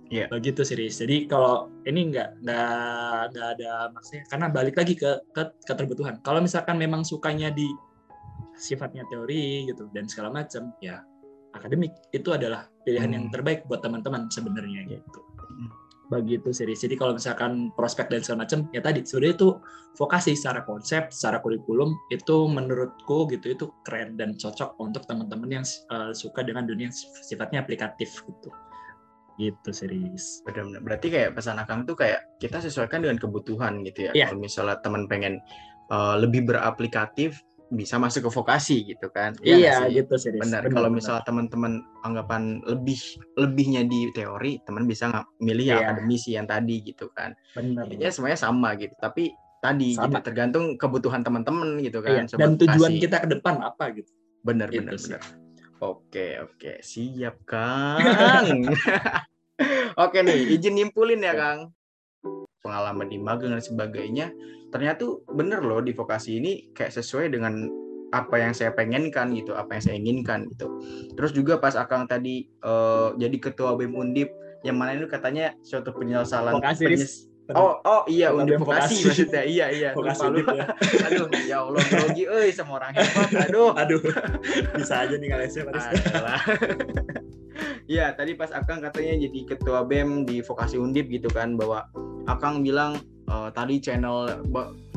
Iya. 0.05 0.29
begitu 0.29 0.61
serius 0.61 1.01
jadi 1.01 1.25
kalau 1.25 1.73
ini 1.89 2.13
nggak 2.13 2.45
nggak 2.45 3.21
nggak 3.33 3.47
ada 3.57 3.89
maksudnya 3.89 4.21
karena 4.29 4.45
balik 4.53 4.77
lagi 4.77 4.93
ke, 4.93 5.17
ke 5.33 5.43
keterbutuhan. 5.65 6.21
Kalau 6.21 6.45
misalkan 6.45 6.77
memang 6.77 7.01
sukanya 7.01 7.49
di 7.49 7.65
sifatnya 8.55 9.03
teori 9.11 9.69
gitu 9.69 9.87
dan 9.91 10.07
segala 10.07 10.31
macam 10.43 10.71
ya 10.79 11.03
akademik 11.55 11.95
itu 12.11 12.29
adalah 12.35 12.67
pilihan 12.83 13.11
yang 13.15 13.25
Hmm. 13.29 13.33
terbaik 13.33 13.63
buat 13.67 13.79
teman-teman 13.79 14.27
sebenarnya 14.27 14.83
Iya. 14.87 14.99
gitu 14.99 15.19
Hmm. 15.39 15.69
begitu 16.05 16.51
serius 16.53 16.83
jadi 16.83 16.95
kalau 16.99 17.15
misalkan 17.17 17.71
prospek 17.73 18.11
dan 18.11 18.21
segala 18.21 18.45
macam 18.45 18.69
ya 18.75 18.81
tadi 18.83 19.01
sudah 19.07 19.29
itu 19.33 19.57
vokasi 19.95 20.35
secara 20.35 20.61
konsep 20.67 21.09
secara 21.09 21.39
kurikulum 21.39 21.95
itu 22.11 22.45
menurutku 22.51 23.25
gitu 23.31 23.55
itu 23.55 23.65
keren 23.87 24.19
dan 24.19 24.35
cocok 24.35 24.75
untuk 24.77 25.07
teman-teman 25.07 25.63
yang 25.63 25.65
uh, 25.89 26.11
suka 26.11 26.43
dengan 26.43 26.67
dunia 26.67 26.91
yang 26.91 26.95
sifatnya 27.23 27.63
aplikatif 27.63 28.21
gitu 28.27 28.51
gitu 29.35 29.69
serius 29.75 30.39
Benar-benar. 30.47 30.79
Berarti 30.79 31.07
kayak 31.11 31.35
pesan 31.35 31.59
Akang 31.59 31.83
tuh 31.83 31.95
kayak 31.99 32.39
kita 32.39 32.63
sesuaikan 32.63 33.03
dengan 33.03 33.19
kebutuhan 33.19 33.83
gitu 33.83 34.07
ya. 34.07 34.11
Iya. 34.15 34.25
Kalau 34.31 34.39
misalnya 34.39 34.79
teman 34.79 35.11
pengen 35.11 35.43
uh, 35.91 36.15
lebih 36.15 36.47
beraplikatif 36.47 37.35
bisa 37.67 37.97
masuk 37.97 38.27
ke 38.27 38.31
vokasi 38.31 38.77
gitu 38.85 39.09
kan. 39.09 39.33
Iya 39.39 39.55
nggak 39.55 39.57
iya 39.57 39.75
sih? 39.79 39.93
gitu 39.97 40.13
serius 40.15 40.41
Benar. 40.45 40.61
Kalau 40.67 40.89
misalnya 40.89 41.23
teman-teman 41.23 41.73
anggapan 42.01 42.61
lebih 42.63 42.99
lebihnya 43.35 43.81
di 43.83 44.11
teori, 44.11 44.61
teman 44.61 44.85
bisa 44.85 45.09
nggak 45.09 45.25
milih 45.39 45.65
yang 45.65 45.79
Iya. 45.79 45.87
akademisi 45.89 46.29
yang 46.33 46.45
tadi 46.45 46.75
gitu 46.81 47.09
kan. 47.09 47.33
benar 47.53 47.89
Ya 47.89 48.09
semuanya 48.09 48.37
sama 48.37 48.75
gitu. 48.75 48.93
Tapi 48.95 49.33
tadi 49.57 49.97
Sama. 49.97 50.07
gitu 50.13 50.29
tergantung 50.29 50.77
kebutuhan 50.77 51.21
teman-teman 51.21 51.81
gitu 51.81 51.99
Iya, 51.99 52.05
kan. 52.05 52.15
dan 52.21 52.25
sobat 52.29 52.49
tujuan 52.61 52.91
vokasi. 52.91 53.01
kita 53.01 53.17
ke 53.17 53.27
depan 53.31 53.55
apa 53.59 53.85
gitu 53.91 54.11
benar 54.41 54.69
Gitu 54.69 54.79
benar 54.83 54.93
sih. 54.95 55.13
benar. 55.13 55.23
Oke 55.81 56.27
oke 56.39 56.71
siap 56.79 57.35
Kang. 57.43 57.97
Oke 59.95 60.19
nih, 60.19 60.51
izin 60.53 60.75
nyimpulin 60.75 61.23
ya 61.23 61.33
Kang. 61.33 61.59
Pengalaman 62.65 63.05
di 63.05 63.21
magang 63.21 63.53
dan 63.53 63.61
sebagainya, 63.61 64.33
ternyata 64.73 65.05
tuh 65.05 65.13
bener 65.29 65.61
loh 65.61 65.85
di 65.85 65.93
vokasi 65.93 66.41
ini 66.41 66.73
kayak 66.73 66.89
sesuai 66.91 67.29
dengan 67.29 67.69
apa 68.09 68.41
yang 68.41 68.57
saya 68.57 68.73
pengenkan 68.73 69.29
gitu, 69.37 69.53
apa 69.53 69.77
yang 69.77 69.83
saya 69.85 69.95
inginkan 70.01 70.49
gitu. 70.49 70.65
Terus 71.13 71.29
juga 71.29 71.61
pas 71.61 71.77
Akang 71.77 72.09
tadi 72.09 72.49
uh, 72.65 73.13
jadi 73.21 73.37
ketua 73.37 73.77
BEM 73.77 73.93
Undip, 73.93 74.33
yang 74.65 74.81
mana 74.81 74.97
itu 74.97 75.05
katanya 75.05 75.53
suatu 75.61 75.93
penyelesaian 75.93 76.57
Vokasi, 76.57 76.83
penyes- 76.89 77.29
Oh, 77.53 77.77
oh 77.85 78.01
iya 78.09 78.33
Undip 78.33 78.57
vokasi 78.57 79.05
Vokasi. 79.05 79.29
maksudnya. 79.29 79.43
Iya, 79.45 79.65
iya. 79.69 79.89
Vokasi 79.93 80.21
Undip 80.25 80.49
ya. 80.49 80.65
Aduh, 81.13 81.29
ya 81.45 81.61
Allah 81.61 81.81
grogi 81.85 82.25
euy 82.25 82.49
sama 82.49 82.81
orang 82.81 82.97
hebat. 82.97 83.29
Aduh. 83.45 83.69
Aduh, 83.77 84.01
bisa 84.73 85.05
aja 85.05 85.13
nih 85.13 85.29
Paris. 85.29 85.53
Adalah. 85.53 86.41
Ya, 87.87 88.13
tadi 88.13 88.33
pas 88.33 88.49
Akang 88.53 88.81
katanya 88.81 89.25
jadi 89.29 89.39
ketua 89.55 89.85
BEM 89.85 90.25
di 90.25 90.41
Vokasi 90.41 90.77
Undip 90.77 91.09
gitu 91.09 91.29
kan 91.29 91.57
bahwa 91.57 91.85
Akang 92.25 92.65
bilang 92.65 92.97
eh, 93.29 93.49
tadi 93.53 93.77
channel 93.77 94.45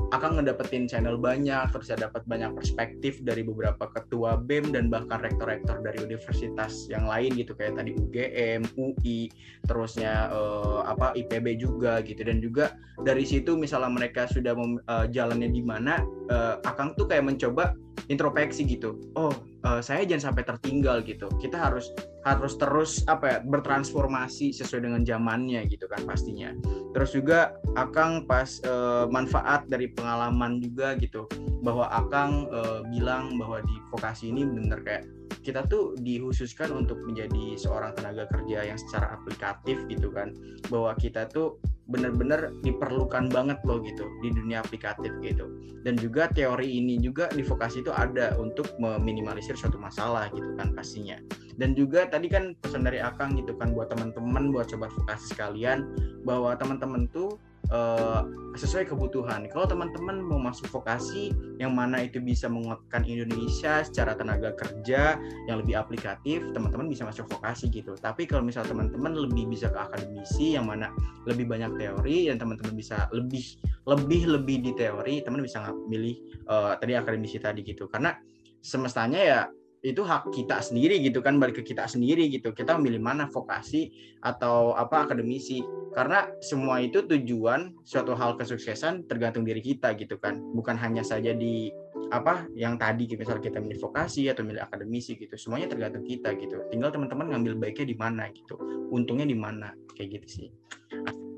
Akang 0.09 0.40
ngedapetin 0.40 0.88
channel 0.88 1.20
banyak 1.20 1.68
terus 1.68 1.92
saya 1.92 2.09
dapat 2.09 2.24
banyak 2.24 2.57
perspektif 2.57 3.20
dari 3.20 3.44
beberapa 3.44 3.92
ketua 3.92 4.40
BEM 4.40 4.72
dan 4.72 4.88
bahkan 4.88 5.20
rektor-rektor 5.20 5.85
dari 5.85 6.01
universitas 6.01 6.88
yang 6.88 7.05
lain 7.05 7.37
gitu 7.37 7.53
kayak 7.53 7.77
tadi 7.77 7.92
UGM, 7.92 8.64
UI, 8.81 9.29
terusnya 9.68 10.33
eh, 10.33 10.81
apa 10.88 11.12
IPB 11.12 11.61
juga 11.61 12.01
gitu 12.01 12.24
dan 12.24 12.40
juga 12.40 12.72
dari 13.05 13.29
situ 13.29 13.53
misalnya 13.53 13.92
mereka 13.92 14.24
sudah 14.33 14.57
eh, 14.57 15.07
jalannya 15.12 15.53
di 15.53 15.61
mana 15.61 16.01
eh, 16.33 16.57
Akang 16.64 16.96
tuh 16.96 17.05
kayak 17.05 17.29
mencoba 17.29 17.77
introspeksi 18.09 18.64
gitu. 18.64 18.96
Oh, 19.12 19.35
eh, 19.64 19.81
saya 19.83 20.07
jangan 20.07 20.33
sampai 20.33 20.42
tertinggal 20.47 21.03
gitu. 21.03 21.27
Kita 21.40 21.59
harus 21.59 21.90
harus 22.27 22.61
terus 22.61 23.03
apa 23.09 23.25
ya 23.25 23.38
bertransformasi 23.40 24.53
sesuai 24.53 24.85
dengan 24.85 25.03
zamannya 25.07 25.64
gitu 25.71 25.88
kan 25.88 26.05
pastinya. 26.05 26.53
Terus 26.92 27.11
juga 27.16 27.57
Akang 27.75 28.29
pas 28.29 28.61
eh, 28.62 29.05
manfaat 29.09 29.66
dari 29.66 29.90
pengalaman 29.90 30.61
juga 30.62 30.94
gitu 31.01 31.27
bahwa 31.62 31.88
Akang 31.90 32.47
eh, 32.51 32.81
bilang 32.92 33.35
bahwa 33.40 33.62
di 33.64 33.77
vokasi 33.90 34.31
ini 34.31 34.47
bener 34.47 34.81
kayak 34.85 35.05
kita 35.45 35.64
tuh 35.69 35.97
dikhususkan 36.01 36.73
untuk 36.75 37.01
menjadi 37.05 37.57
seorang 37.57 37.95
tenaga 37.97 38.29
kerja 38.33 38.69
yang 38.69 38.79
secara 38.79 39.17
aplikatif 39.17 39.81
gitu 39.88 40.12
kan. 40.12 40.35
Bahwa 40.69 40.93
kita 40.99 41.29
tuh 41.31 41.61
bener-bener 41.88 42.53
diperlukan 42.61 43.33
banget 43.33 43.57
loh 43.64 43.81
gitu 43.81 44.05
di 44.21 44.29
dunia 44.29 44.61
aplikatif 44.61 45.12
gitu. 45.25 45.49
Dan 45.83 45.97
juga 45.97 46.29
teori 46.29 46.69
ini 46.69 47.01
juga 47.01 47.33
di 47.33 47.41
vokasi 47.41 47.81
itu 47.81 47.88
ada 47.88 48.37
untuk 48.37 48.69
meminimalisir 48.77 49.57
suatu 49.57 49.81
masalah 49.81 50.29
gitu 50.37 50.53
kan 50.61 50.77
pastinya. 50.77 51.17
Dan 51.59 51.73
juga 51.75 52.07
tadi 52.07 52.29
kan 52.29 52.53
pesan 52.61 52.85
dari 52.85 53.01
Akang 53.01 53.35
gitu 53.35 53.57
kan 53.57 53.73
buat 53.73 53.88
teman-teman 53.91 54.53
buat 54.53 54.69
sobat 54.69 54.93
vokasi 54.95 55.33
sekalian 55.33 55.88
bahwa 56.23 56.55
teman-teman 56.55 57.09
tuh 57.11 57.41
eh, 57.68 58.23
sesuai 58.59 58.90
kebutuhan. 58.90 59.47
Kalau 59.55 59.71
teman-teman 59.71 60.18
mau 60.18 60.42
masuk 60.42 60.66
vokasi 60.73 61.31
yang 61.62 61.79
mana 61.79 62.03
itu 62.03 62.18
bisa 62.18 62.51
menguatkan 62.51 63.07
Indonesia 63.07 63.87
secara 63.87 64.18
tenaga 64.18 64.51
kerja 64.59 65.14
yang 65.47 65.62
lebih 65.62 65.79
aplikatif 65.79 66.42
teman-teman 66.51 66.90
bisa 66.90 67.07
masuk 67.07 67.31
vokasi 67.31 67.71
gitu. 67.71 67.94
Tapi 67.94 68.27
kalau 68.27 68.42
misal 68.42 68.66
teman-teman 68.66 69.14
lebih 69.14 69.47
bisa 69.47 69.71
ke 69.71 69.79
akademisi 69.79 70.59
yang 70.59 70.66
mana 70.66 70.90
lebih 71.31 71.47
banyak 71.47 71.79
teori 71.79 72.27
dan 72.33 72.42
teman-teman 72.42 72.75
bisa 72.75 73.07
lebih 73.14 73.44
lebih 73.87 74.23
lebih 74.27 74.57
di 74.64 74.73
teori 74.75 75.23
teman 75.23 75.40
bisa 75.47 75.71
milih 75.87 76.18
eh, 76.51 76.73
tadi 76.83 76.92
akademisi 76.99 77.38
tadi 77.38 77.62
gitu. 77.62 77.87
Karena 77.87 78.11
semestanya 78.59 79.21
ya 79.23 79.40
itu 79.88 80.05
hak 80.05 80.29
kita 80.37 80.61
sendiri 80.61 81.01
gitu 81.01 81.24
kan 81.24 81.40
balik 81.40 81.64
ke 81.64 81.72
kita 81.72 81.88
sendiri 81.88 82.29
gitu. 82.29 82.53
Kita 82.53 82.77
memilih 82.77 83.01
mana 83.01 83.24
vokasi 83.27 83.88
atau 84.20 84.77
apa 84.77 85.09
akademisi. 85.09 85.64
Karena 85.96 86.29
semua 86.44 86.85
itu 86.85 87.01
tujuan 87.03 87.74
suatu 87.83 88.12
hal 88.12 88.37
kesuksesan 88.37 89.09
tergantung 89.09 89.48
diri 89.48 89.64
kita 89.64 89.96
gitu 89.96 90.20
kan. 90.20 90.37
Bukan 90.53 90.77
hanya 90.77 91.01
saja 91.01 91.33
di 91.33 91.72
apa 92.09 92.48
yang 92.57 92.81
tadi 92.81 93.09
misal 93.16 93.40
kita 93.40 93.61
milih 93.61 93.81
vokasi 93.81 94.29
atau 94.29 94.44
milih 94.44 94.61
akademisi 94.61 95.16
gitu. 95.16 95.35
Semuanya 95.40 95.72
tergantung 95.72 96.05
kita 96.05 96.37
gitu. 96.37 96.61
Tinggal 96.68 96.92
teman-teman 96.92 97.33
ngambil 97.33 97.57
baiknya 97.57 97.88
di 97.88 97.96
mana 97.96 98.29
gitu. 98.37 98.61
Untungnya 98.92 99.24
di 99.24 99.37
mana. 99.37 99.72
Kayak 99.96 100.20
gitu 100.20 100.29
sih. 100.29 100.48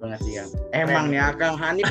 Banget 0.00 0.20
sih 0.24 0.32
ya 0.40 0.48
emang 0.72 1.12
nih 1.12 1.20
Kang 1.36 1.60
Hani 1.60 1.84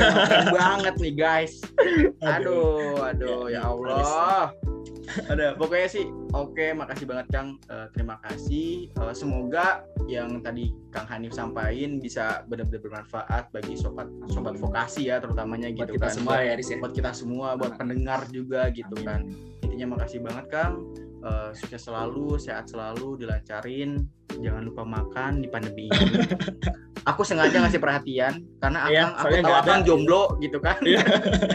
banget 0.50 0.96
nih 0.98 1.14
guys. 1.14 1.62
Aduh. 2.36 2.98
Aduh 3.06 3.54
ya 3.54 3.70
Allah 3.70 4.50
ada 5.32 5.58
pokoknya 5.58 5.90
sih 5.90 6.06
oke 6.34 6.66
makasih 6.78 7.06
banget 7.10 7.28
Kang. 7.34 7.58
Eh, 7.70 7.88
terima 7.94 8.22
kasih. 8.26 8.90
Eh, 8.94 9.14
semoga 9.18 9.84
yang 10.10 10.42
tadi 10.42 10.74
Kang 10.94 11.06
Hanif 11.10 11.34
sampaikan 11.34 12.02
bisa 12.02 12.46
benar-benar 12.50 12.82
bermanfaat 12.82 13.50
bagi 13.54 13.78
sobat 13.78 14.10
sobat 14.30 14.58
vokasi 14.58 15.10
ya 15.10 15.22
terutamanya 15.22 15.70
Buat 15.74 15.80
gitu 15.86 15.92
kita 15.98 16.08
kan. 16.10 16.16
semua 16.16 16.34
buat, 16.38 16.48
ya, 16.48 16.54
Riz 16.58 16.70
ya. 16.70 16.78
buat 16.82 16.94
kita 16.94 17.12
semua 17.14 17.48
buat 17.58 17.74
pendengar 17.78 18.22
juga 18.30 18.70
gitu 18.74 18.96
Amin. 19.02 19.06
kan. 19.06 19.22
Intinya 19.66 19.86
makasih 19.98 20.20
banget 20.22 20.46
Kang 20.50 20.74
Eh, 21.20 21.52
sukses 21.52 21.84
selalu 21.84 22.40
sehat 22.40 22.72
selalu 22.72 23.20
dilancarin 23.20 24.08
jangan 24.40 24.64
lupa 24.64 24.88
makan 24.88 25.44
di 25.44 25.52
pandemi 25.52 25.92
ini 25.92 26.16
aku 27.12 27.28
sengaja 27.28 27.60
ngasih 27.60 27.76
perhatian 27.76 28.40
karena 28.64 28.88
Iya, 28.88 29.04
akang 29.12 29.28
aku 29.28 29.36
tahu 29.44 29.56
akang 29.60 29.82
jomblo 29.84 30.24
gitu 30.40 30.64
kan 30.64 30.80
Iya. 30.80 31.04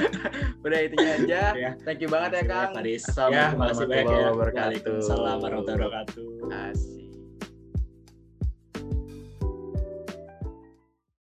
udah 0.68 0.78
intinya 0.84 1.12
aja 1.16 1.42
Iya. 1.56 1.70
thank 1.80 2.04
you 2.04 2.12
banget 2.12 2.44
ya 2.44 2.44
Kang. 2.44 2.76
Assalamualaikum 2.76 3.32
Ya, 3.32 3.88
banyak 3.88 4.04
ya. 4.04 4.04
warahmatullahi 4.04 4.24
wabarakatuh 4.28 4.60
Waalaikumsalam 4.60 5.36
warahmatullahi 5.40 5.80
wabarakatuh. 5.80 6.26
Asik. 6.68 7.03